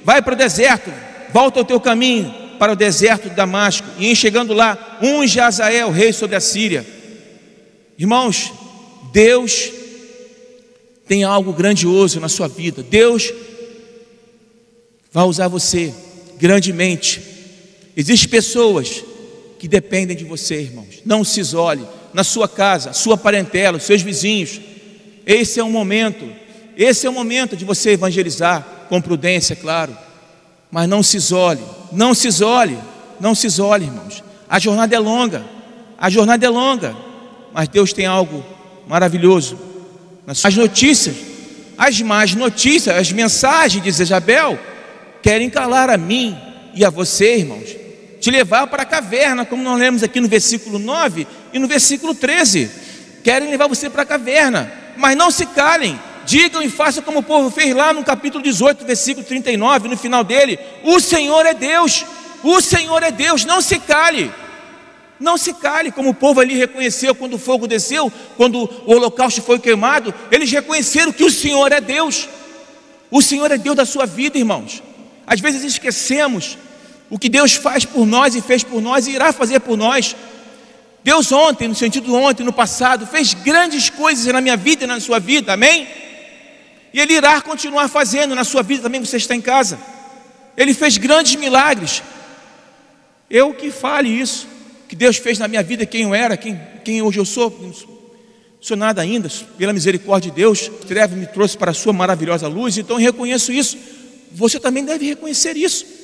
vai 0.04 0.21
para 0.21 0.34
o 0.34 0.38
deserto, 0.38 0.91
volta 1.32 1.60
ao 1.60 1.65
teu 1.65 1.80
caminho 1.80 2.34
para 2.58 2.73
o 2.73 2.75
deserto 2.75 3.30
de 3.30 3.36
Damasco. 3.36 3.88
E 3.99 4.08
em 4.08 4.15
chegando 4.15 4.54
lá, 4.54 4.99
unge 5.02 5.39
Azael, 5.39 5.91
rei 5.91 6.12
sobre 6.12 6.36
a 6.36 6.39
Síria. 6.39 6.86
Irmãos, 7.97 8.52
Deus 9.12 9.71
tem 11.08 11.23
algo 11.23 11.54
grandioso 11.54 12.19
na 12.19 12.30
sua 12.30 12.47
vida. 12.47 12.82
Deus 12.82 13.32
vai 15.12 15.25
usar 15.25 15.47
você 15.47 15.93
grandemente. 16.38 17.21
Existem 17.95 18.30
pessoas 18.30 19.04
que 19.60 19.67
dependem 19.67 20.17
de 20.17 20.24
você, 20.24 20.62
irmãos. 20.62 21.02
Não 21.06 21.24
se 21.24 21.39
isole 21.39 21.86
na 22.13 22.24
sua 22.24 22.48
casa, 22.48 22.93
sua 22.93 23.17
parentela, 23.17 23.80
seus 23.80 24.02
vizinhos. 24.02 24.60
Esse 25.26 25.60
é 25.60 25.63
o 25.63 25.69
momento. 25.69 26.28
Esse 26.76 27.06
é 27.06 27.10
o 27.10 27.13
momento 27.13 27.56
de 27.56 27.65
você 27.65 27.91
evangelizar 27.91 28.88
com 28.89 29.00
prudência, 29.00 29.56
claro. 29.56 29.95
Mas 30.72 30.89
não 30.89 31.04
se 31.04 31.17
isole, 31.17 31.62
não 31.91 32.13
se 32.13 32.28
isole, 32.28 32.78
não 33.19 33.36
se 33.36 33.45
isole, 33.45 33.86
irmãos. 33.86 34.24
A 34.50 34.58
jornada 34.58 34.95
é 34.95 35.00
longa. 35.00 35.45
A 35.98 36.10
jornada 36.10 36.43
é 36.45 36.50
longa, 36.50 36.95
mas 37.54 37.67
Deus 37.67 37.93
tem 37.93 38.06
algo 38.06 38.43
maravilhoso 38.88 39.69
as 40.43 40.56
notícias, 40.56 41.15
as 41.78 42.00
más 42.02 42.36
notícias, 42.36 42.95
as 42.95 43.12
mensagens 43.12 43.84
de 43.84 43.91
Jezabel 43.91 44.60
querem 45.24 45.50
calar 45.50 45.89
a 45.89 45.98
mim 45.98 46.38
e 46.76 46.86
a 46.86 46.89
você, 46.89 47.38
irmãos, 47.38 47.76
te 48.20 48.30
levar 48.30 48.68
para 48.68 48.84
a 48.84 48.86
caverna, 48.86 49.46
como 49.46 49.64
nós 49.64 49.80
lemos 49.80 50.04
aqui 50.04 50.20
no 50.20 50.28
versículo 50.28 50.78
9 50.78 51.28
e 51.54 51.60
no 51.60 51.68
versículo 51.68 52.14
13. 52.14 52.70
Querem 53.24 53.50
levar 53.50 53.68
você 53.68 53.90
para 53.90 54.04
a 54.04 54.06
caverna, 54.06 54.72
mas 54.98 55.16
não 55.16 55.32
se 55.32 55.46
calem, 55.46 56.00
digam 56.26 56.62
e 56.62 56.70
façam 56.70 57.02
como 57.04 57.20
o 57.20 57.24
povo 57.24 57.50
fez 57.50 57.76
lá 57.76 57.94
no 57.94 58.04
capítulo 58.04 58.44
18, 58.44 58.86
versículo 58.86 59.26
39, 59.26 59.88
no 59.88 59.98
final 59.98 60.24
dele: 60.24 60.60
O 60.84 61.00
Senhor 61.00 61.46
é 61.46 61.54
Deus, 61.54 62.06
o 62.44 62.62
Senhor 62.62 63.02
é 63.04 63.12
Deus, 63.12 63.46
não 63.46 63.62
se 63.62 63.80
cale. 63.80 64.32
Não 65.20 65.38
se 65.38 65.54
cale, 65.54 65.92
como 65.92 66.12
o 66.12 66.14
povo 66.14 66.40
ali 66.40 66.56
reconheceu 66.56 67.14
quando 67.14 67.34
o 67.34 67.38
fogo 67.38 67.68
desceu, 67.68 68.10
quando 68.38 68.64
o 68.86 68.94
holocausto 68.94 69.42
foi 69.42 69.60
queimado, 69.60 70.14
eles 70.32 70.50
reconheceram 70.50 71.12
que 71.12 71.26
o 71.26 71.30
Senhor 71.30 71.74
é 71.74 71.82
Deus. 71.82 72.30
O 73.12 73.22
Senhor 73.22 73.52
é 73.52 73.58
Deus 73.58 73.76
da 73.76 73.86
sua 73.86 74.06
vida, 74.06 74.38
irmãos. 74.38 74.82
Às 75.28 75.42
vezes 75.42 75.62
esquecemos 75.64 76.58
o 77.10 77.17
que 77.17 77.30
Deus 77.30 77.56
faz 77.56 77.86
por 77.86 78.06
nós 78.06 78.36
e 78.36 78.41
fez 78.41 78.63
por 78.63 78.82
nós 78.82 79.08
e 79.08 79.12
irá 79.12 79.32
fazer 79.34 79.60
por 79.60 79.76
nós. 79.76 80.15
Deus 81.04 81.32
ontem, 81.32 81.67
no 81.67 81.76
sentido 81.76 82.13
ontem, 82.13 82.43
no 82.43 82.54
passado, 82.54 83.08
fez 83.08 83.34
grandes 83.34 83.89
coisas 83.89 84.26
na 84.26 84.41
minha 84.41 84.56
vida 84.56 84.84
e 84.84 84.88
na 84.88 85.00
sua 85.00 85.19
vida, 85.19 85.54
amém? 85.54 85.88
E 86.93 87.00
Ele 87.00 87.13
irá 87.13 87.41
continuar 87.41 87.88
fazendo 87.88 88.36
na 88.36 88.43
sua 88.43 88.62
vida 88.62 88.84
também, 88.84 89.04
você 89.04 89.17
está 89.17 89.36
em 89.36 89.41
casa. 89.41 89.80
Ele 90.58 90.74
fez 90.74 90.98
grandes 90.98 91.36
milagres. 91.36 92.04
Eu 93.30 93.54
que 93.54 93.72
fale 93.72 94.10
isso, 94.10 94.48
que 94.88 94.95
Deus 94.95 95.17
fez 95.17 95.39
na 95.39 95.48
minha 95.48 95.63
vida, 95.63 95.86
quem 95.86 96.02
eu 96.02 96.13
era, 96.13 96.36
quem, 96.36 96.60
quem 96.84 97.02
hoje 97.02 97.19
eu 97.19 97.26
sou, 97.26 97.58
não 97.62 97.74
sou 98.60 98.76
nada 98.76 99.02
ainda, 99.02 99.30
pela 99.58 99.72
misericórdia 99.72 100.30
de 100.30 100.36
Deus, 100.36 100.69
treve 100.88 101.15
me 101.15 101.28
trouxe 101.28 101.58
para 101.58 101.72
a 101.72 101.74
sua 101.74 101.93
maravilhosa 101.93 102.48
luz, 102.48 102.78
então 102.78 102.98
eu 103.00 103.06
reconheço 103.06 103.52
isso. 103.52 103.78
Você 104.32 104.60
também 104.60 104.84
deve 104.84 105.06
reconhecer 105.06 105.56
isso. 105.56 105.99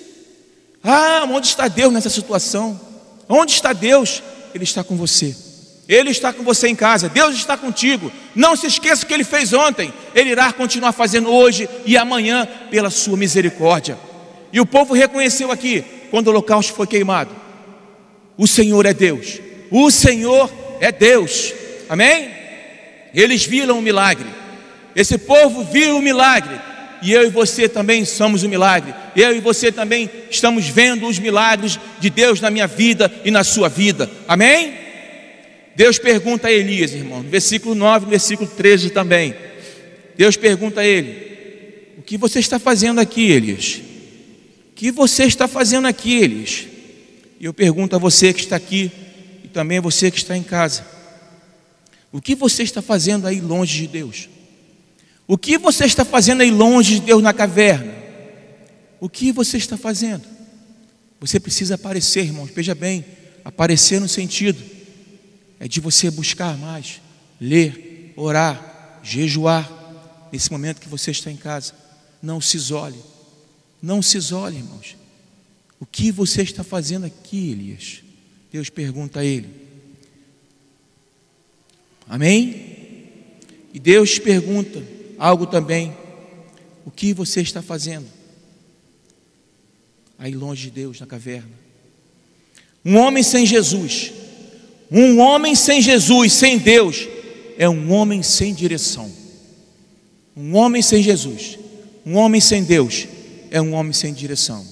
Ah, 0.85 1.25
onde 1.29 1.47
está 1.47 1.67
Deus 1.67 1.91
nessa 1.91 2.09
situação? 2.09 2.79
Onde 3.27 3.53
está 3.53 3.73
Deus? 3.73 4.21
Ele 4.53 4.63
está 4.63 4.83
com 4.83 4.95
você. 4.95 5.35
Ele 5.87 6.09
está 6.09 6.33
com 6.33 6.43
você 6.43 6.67
em 6.67 6.75
casa, 6.75 7.09
Deus 7.09 7.35
está 7.35 7.55
contigo. 7.55 8.11
Não 8.33 8.55
se 8.55 8.67
esqueça 8.67 9.03
o 9.03 9.07
que 9.07 9.13
ele 9.13 9.23
fez 9.23 9.53
ontem, 9.53 9.93
ele 10.15 10.31
irá 10.31 10.51
continuar 10.51 10.91
fazendo 10.91 11.29
hoje 11.29 11.69
e 11.85 11.95
amanhã 11.95 12.47
pela 12.71 12.89
sua 12.89 13.15
misericórdia. 13.15 13.97
E 14.51 14.59
o 14.59 14.65
povo 14.65 14.93
reconheceu 14.93 15.51
aqui, 15.51 15.83
quando 16.09 16.27
o 16.27 16.29
holocausto 16.31 16.73
foi 16.73 16.87
queimado: 16.87 17.29
o 18.35 18.47
Senhor 18.47 18.85
é 18.85 18.93
Deus, 18.93 19.39
o 19.69 19.91
Senhor 19.91 20.51
é 20.79 20.91
Deus, 20.91 21.53
amém? 21.87 22.31
Eles 23.13 23.45
viram 23.45 23.77
o 23.77 23.81
milagre, 23.81 24.27
esse 24.95 25.19
povo 25.19 25.63
viu 25.65 25.97
o 25.97 26.01
milagre, 26.01 26.59
e 27.05 27.11
eu 27.11 27.23
e 27.23 27.29
você 27.29 27.69
também 27.69 28.03
somos 28.03 28.41
o 28.41 28.49
milagre, 28.49 28.91
eu 29.15 29.35
e 29.35 29.39
você 29.39 29.71
também 29.71 30.09
estamos 30.27 30.67
vendo 30.67 31.05
os 31.05 31.19
milagres 31.19 31.79
de 31.99 32.09
Deus 32.09 32.41
na 32.41 32.49
minha 32.49 32.65
vida 32.65 33.13
e 33.23 33.29
na 33.29 33.43
sua 33.43 33.69
vida, 33.69 34.09
amém? 34.27 34.73
Deus 35.75 35.99
pergunta 35.99 36.47
a 36.47 36.51
Elias, 36.51 36.93
irmão, 36.93 37.21
no 37.21 37.29
versículo 37.29 37.75
9, 37.75 38.05
no 38.05 38.09
versículo 38.09 38.49
13 38.49 38.89
também. 38.89 39.35
Deus 40.17 40.35
pergunta 40.35 40.81
a 40.81 40.85
ele: 40.85 41.91
O 41.99 42.01
que 42.01 42.17
você 42.17 42.39
está 42.39 42.57
fazendo 42.57 42.99
aqui, 42.99 43.29
Elias? 43.29 43.81
O 44.71 44.73
que 44.73 44.89
você 44.89 45.25
está 45.25 45.47
fazendo 45.47 45.85
aqui, 45.85 46.15
Elias? 46.15 46.65
E 47.39 47.45
eu 47.45 47.53
pergunto 47.53 47.95
a 47.95 47.99
você 47.99 48.33
que 48.33 48.39
está 48.39 48.55
aqui 48.55 48.91
e 49.43 49.47
também 49.47 49.77
a 49.77 49.81
você 49.81 50.09
que 50.09 50.17
está 50.17 50.35
em 50.35 50.41
casa: 50.41 50.83
O 52.11 52.19
que 52.19 52.33
você 52.33 52.63
está 52.63 52.81
fazendo 52.81 53.27
aí 53.27 53.39
longe 53.39 53.81
de 53.81 53.87
Deus? 53.87 54.29
O 55.27 55.37
que 55.37 55.57
você 55.57 55.85
está 55.85 56.05
fazendo 56.05 56.41
aí 56.41 56.51
longe 56.51 56.99
de 56.99 57.05
Deus 57.07 57.21
na 57.23 57.33
caverna? 57.33 57.93
O 58.99 59.09
que 59.09 59.31
você 59.31 59.57
está 59.57 59.77
fazendo? 59.77 60.23
Você 61.19 61.39
precisa 61.39 61.75
aparecer, 61.75 62.25
irmãos, 62.25 62.51
veja 62.53 62.75
bem, 62.75 63.03
aparecer 63.43 63.99
no 63.99 64.07
sentido 64.07 64.61
é 65.59 65.67
de 65.67 65.79
você 65.79 66.11
buscar 66.11 66.57
mais, 66.57 67.01
ler, 67.39 68.13
orar, 68.15 68.99
jejuar, 69.01 69.71
nesse 70.31 70.51
momento 70.51 70.81
que 70.81 70.89
você 70.89 71.11
está 71.11 71.31
em 71.31 71.37
casa. 71.37 71.73
Não 72.21 72.41
se 72.41 72.57
isole, 72.57 72.99
não 73.81 74.01
se 74.01 74.17
isole, 74.17 74.57
irmãos. 74.57 74.95
O 75.79 75.85
que 75.85 76.11
você 76.11 76.41
está 76.41 76.63
fazendo 76.63 77.05
aqui, 77.05 77.51
Elias? 77.51 78.03
Deus 78.51 78.69
pergunta 78.69 79.21
a 79.21 79.25
ele. 79.25 79.49
Amém? 82.07 82.73
E 83.73 83.79
Deus 83.79 84.19
pergunta 84.19 84.94
algo 85.17 85.45
também. 85.45 85.95
O 86.85 86.91
que 86.91 87.13
você 87.13 87.41
está 87.41 87.61
fazendo? 87.61 88.05
Aí 90.17 90.33
longe 90.33 90.63
de 90.63 90.71
Deus, 90.71 90.99
na 90.99 91.05
caverna. 91.05 91.51
Um 92.83 92.97
homem 92.97 93.23
sem 93.23 93.45
Jesus 93.45 94.11
um 94.91 95.19
homem 95.19 95.55
sem 95.55 95.81
Jesus, 95.81 96.33
sem 96.33 96.57
Deus, 96.57 97.07
é 97.57 97.67
um 97.67 97.91
homem 97.91 98.21
sem 98.21 98.53
direção. 98.53 99.11
Um 100.37 100.55
homem 100.55 100.81
sem 100.81 101.01
Jesus, 101.01 101.57
um 102.05 102.17
homem 102.17 102.39
sem 102.39 102.63
Deus, 102.63 103.07
é 103.49 103.61
um 103.61 103.73
homem 103.73 103.93
sem 103.93 104.13
direção. 104.13 104.65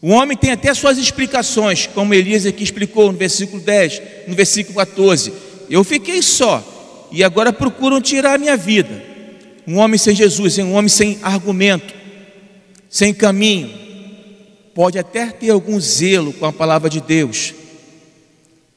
O 0.00 0.10
homem 0.10 0.36
tem 0.36 0.52
até 0.52 0.72
suas 0.74 0.96
explicações, 0.96 1.86
como 1.86 2.14
Elias 2.14 2.46
aqui 2.46 2.62
explicou 2.62 3.10
no 3.10 3.18
versículo 3.18 3.60
10, 3.60 4.02
no 4.28 4.34
versículo 4.34 4.76
14. 4.76 5.32
Eu 5.68 5.82
fiquei 5.82 6.22
só, 6.22 7.08
e 7.10 7.24
agora 7.24 7.52
procuram 7.52 8.00
tirar 8.00 8.34
a 8.34 8.38
minha 8.38 8.56
vida. 8.56 9.02
Um 9.68 9.76
homem 9.76 9.98
sem 9.98 10.16
Jesus 10.16 10.56
um 10.56 10.72
homem 10.72 10.88
sem 10.88 11.18
argumento, 11.20 11.92
sem 12.88 13.12
caminho. 13.12 13.70
Pode 14.74 14.98
até 14.98 15.26
ter 15.26 15.50
algum 15.50 15.78
zelo 15.78 16.32
com 16.32 16.46
a 16.46 16.52
palavra 16.52 16.88
de 16.88 17.02
Deus, 17.02 17.52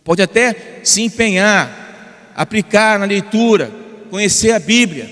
pode 0.04 0.22
até 0.22 0.82
se 0.84 1.02
empenhar, 1.02 2.34
aplicar 2.36 3.00
na 3.00 3.06
leitura, 3.06 3.72
conhecer 4.10 4.52
a 4.52 4.60
Bíblia, 4.60 5.10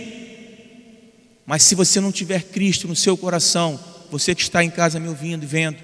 mas 1.46 1.64
se 1.64 1.76
você 1.76 2.02
não 2.02 2.12
tiver 2.12 2.44
Cristo 2.44 2.86
no 2.86 2.96
seu 2.96 3.16
coração, 3.16 3.80
você 4.12 4.36
que 4.36 4.42
está 4.42 4.62
em 4.62 4.70
casa 4.70 5.00
me 5.00 5.08
ouvindo 5.08 5.44
e 5.44 5.48
vendo, 5.48 5.78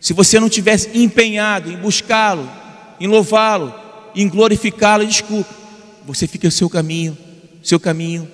se 0.00 0.12
você 0.12 0.38
não 0.38 0.48
tiver 0.48 0.78
empenhado 0.94 1.72
em 1.72 1.76
buscá-lo, 1.76 2.48
em 3.00 3.08
louvá-lo, 3.08 3.74
em 4.14 4.28
glorificá-lo, 4.28 5.04
desculpe, 5.04 5.52
você 6.06 6.28
fica 6.28 6.46
o 6.46 6.52
seu 6.52 6.70
caminho, 6.70 7.18
seu 7.64 7.80
caminho 7.80 8.30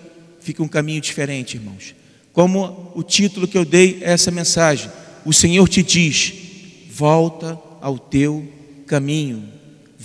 fica 0.47 0.63
um 0.63 0.69
caminho 0.69 1.01
diferente, 1.01 1.57
irmãos. 1.57 1.95
Como 2.33 2.93
o 2.95 3.03
título 3.03 3.49
que 3.49 3.59
eu 3.59 3.65
dei 3.65 4.03
a 4.05 4.11
essa 4.11 4.31
mensagem, 4.31 4.91
o 5.25 5.33
Senhor 5.33 5.69
te 5.69 5.83
diz: 5.83 6.33
volta 6.91 7.59
ao 7.81 7.99
teu 7.99 8.47
caminho 8.87 9.57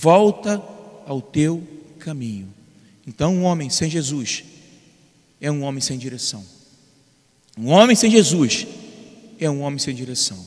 volta 0.01 0.59
ao 1.05 1.21
teu 1.21 1.61
caminho. 1.99 2.51
Então, 3.05 3.35
um 3.35 3.43
homem 3.43 3.69
sem 3.69 3.87
Jesus 3.87 4.43
é 5.39 5.51
um 5.51 5.61
homem 5.61 5.79
sem 5.79 5.97
direção. 5.97 6.43
Um 7.55 7.67
homem 7.69 7.95
sem 7.95 8.09
Jesus 8.09 8.65
é 9.39 9.47
um 9.47 9.61
homem 9.61 9.77
sem 9.77 9.93
direção. 9.93 10.43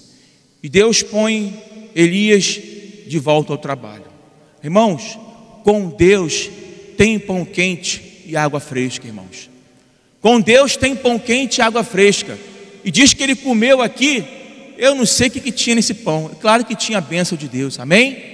E 0.61 0.69
Deus 0.69 1.03
põe 1.03 1.63
Elias 1.95 2.59
de 3.07 3.19
volta 3.21 3.53
ao 3.53 3.59
trabalho. 3.59 4.07
Irmãos, 4.63 5.17
com 5.63 5.89
Deus 5.89 6.51
tem 6.97 7.19
pão 7.19 7.45
quente 7.45 8.23
e 8.27 8.37
água 8.37 8.59
fresca, 8.59 9.07
irmãos. 9.07 9.51
Com 10.25 10.41
Deus 10.41 10.75
tem 10.75 10.97
pão 10.97 11.19
quente 11.19 11.59
e 11.59 11.61
água 11.61 11.85
fresca. 11.85 12.39
E 12.83 12.91
diz 12.91 13.13
que 13.13 13.23
ele 13.23 13.37
comeu 13.37 13.83
aqui, 13.83 14.25
eu 14.79 14.95
não 14.95 15.05
sei 15.05 15.29
o 15.29 15.31
que, 15.31 15.39
que 15.39 15.53
tinha 15.53 15.77
nesse 15.77 15.93
pão. 15.93 16.31
Claro 16.41 16.65
que 16.65 16.75
tinha 16.75 16.97
a 16.97 17.01
bênção 17.03 17.37
de 17.37 17.47
Deus, 17.47 17.79
amém? 17.79 18.25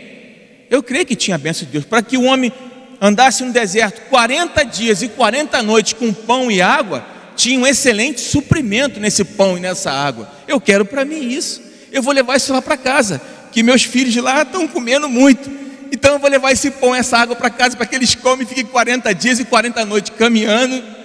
Eu 0.70 0.84
creio 0.84 1.04
que 1.04 1.16
tinha 1.16 1.34
a 1.34 1.38
bênção 1.38 1.66
de 1.66 1.72
Deus. 1.72 1.84
Para 1.84 2.00
que 2.00 2.16
o 2.16 2.22
homem 2.22 2.52
andasse 3.00 3.42
no 3.42 3.52
deserto 3.52 4.02
40 4.08 4.62
dias 4.66 5.02
e 5.02 5.08
40 5.08 5.60
noites 5.64 5.94
com 5.94 6.12
pão 6.12 6.48
e 6.48 6.62
água, 6.62 7.04
tinha 7.34 7.58
um 7.58 7.66
excelente 7.66 8.20
suprimento 8.20 9.00
nesse 9.00 9.24
pão 9.24 9.56
e 9.56 9.60
nessa 9.60 9.90
água. 9.90 10.30
Eu 10.46 10.60
quero 10.60 10.84
para 10.84 11.04
mim 11.04 11.28
isso. 11.28 11.60
Eu 11.90 12.04
vou 12.04 12.14
levar 12.14 12.36
isso 12.36 12.52
lá 12.52 12.62
para 12.62 12.76
casa, 12.76 13.20
que 13.50 13.64
meus 13.64 13.82
filhos 13.82 14.14
lá 14.14 14.42
estão 14.42 14.68
comendo 14.68 15.08
muito. 15.08 15.50
Então 15.90 16.12
eu 16.12 16.18
vou 16.20 16.30
levar 16.30 16.52
esse 16.52 16.70
pão, 16.70 16.94
essa 16.94 17.18
água 17.18 17.34
para 17.34 17.50
casa, 17.50 17.76
para 17.76 17.84
que 17.84 17.96
eles 17.96 18.14
comem 18.14 18.46
e 18.46 18.48
fiquem 18.48 18.64
40 18.64 19.12
dias 19.12 19.40
e 19.40 19.44
40 19.44 19.84
noites 19.84 20.12
caminhando 20.16 20.99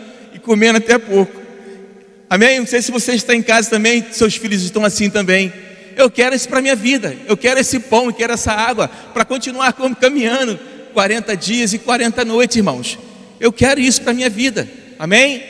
comendo 0.46 0.78
até 0.78 0.98
pouco. 0.98 1.42
Amém? 2.30 2.60
Não 2.60 2.68
sei 2.68 2.82
se 2.82 2.92
você 2.92 3.14
está 3.14 3.36
em 3.36 3.42
casa 3.42 3.70
também, 3.70 4.06
seus 4.12 4.36
filhos 4.36 4.64
estão 4.64 4.86
assim 4.86 5.10
também 5.10 5.52
eu 5.96 6.12
quero 6.12 6.36
isso 6.36 6.48
para 6.48 6.60
a 6.60 6.62
minha 6.62 6.76
vida, 6.76 7.16
eu 7.28 7.38
quero 7.38 7.60
esse 7.60 7.80
pão, 7.80 8.06
eu 8.06 8.14
quero 8.14 8.34
essa 8.34 8.52
água 8.52 8.88
para 8.88 9.24
continuar 9.24 9.74
caminhando 10.00 10.60
40 10.94 11.36
dias 11.38 11.74
e 11.74 11.80
40 11.80 12.26
noites, 12.26 12.58
irmãos. 12.58 13.00
Eu 13.40 13.52
quero 13.52 13.80
isso 13.80 14.02
para 14.02 14.12
a 14.12 14.14
minha 14.14 14.30
vida, 14.30 14.70
amém? 15.00 15.42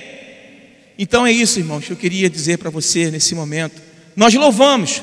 Então 0.98 1.26
é 1.26 1.32
isso, 1.32 1.60
irmãos, 1.60 1.90
eu 1.90 1.96
queria 1.96 2.30
dizer 2.30 2.58
para 2.58 2.70
você 2.70 3.10
nesse 3.10 3.34
momento. 3.34 3.82
Nós 4.16 4.34
louvamos, 4.34 5.02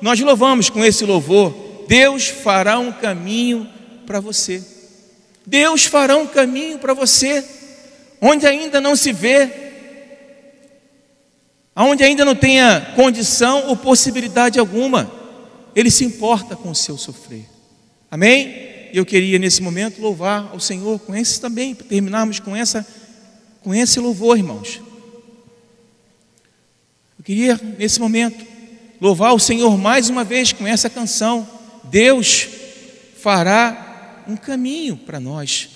nós 0.00 0.20
louvamos 0.20 0.70
com 0.70 0.84
esse 0.84 1.04
louvor. 1.04 1.84
Deus 1.88 2.28
fará 2.28 2.78
um 2.78 2.92
caminho 2.92 3.68
para 4.06 4.20
você. 4.20 4.62
Deus 5.44 5.84
fará 5.84 6.16
um 6.16 6.26
caminho 6.26 6.78
para 6.78 6.94
você, 6.94 7.44
onde 8.20 8.46
ainda 8.46 8.80
não 8.80 8.96
se 8.96 9.12
vê, 9.12 9.50
aonde 11.74 12.02
ainda 12.02 12.24
não 12.24 12.34
tenha 12.34 12.92
condição 12.94 13.68
ou 13.68 13.76
possibilidade 13.76 14.58
alguma, 14.58 15.10
Ele 15.74 15.90
se 15.90 16.04
importa 16.04 16.56
com 16.56 16.70
o 16.70 16.74
seu 16.74 16.96
sofrer. 16.96 17.46
Amém? 18.10 18.88
Eu 18.92 19.04
queria 19.04 19.38
nesse 19.38 19.62
momento 19.62 20.00
louvar 20.00 20.48
ao 20.52 20.60
Senhor 20.60 20.98
com 21.00 21.14
esse 21.14 21.40
também, 21.40 21.74
para 21.74 21.86
terminarmos 21.86 22.40
com 22.40 22.56
essa 22.56 22.86
com 23.62 23.74
esse 23.74 23.98
louvor, 23.98 24.38
irmãos. 24.38 24.80
Eu 27.18 27.24
queria 27.24 27.60
nesse 27.76 27.98
momento 27.98 28.46
louvar 29.00 29.34
o 29.34 29.40
Senhor 29.40 29.76
mais 29.76 30.08
uma 30.08 30.22
vez 30.22 30.52
com 30.52 30.64
essa 30.64 30.88
canção. 30.88 31.46
Deus 31.82 32.46
fará 33.18 34.24
um 34.28 34.36
caminho 34.36 34.96
para 34.96 35.18
nós 35.18 35.75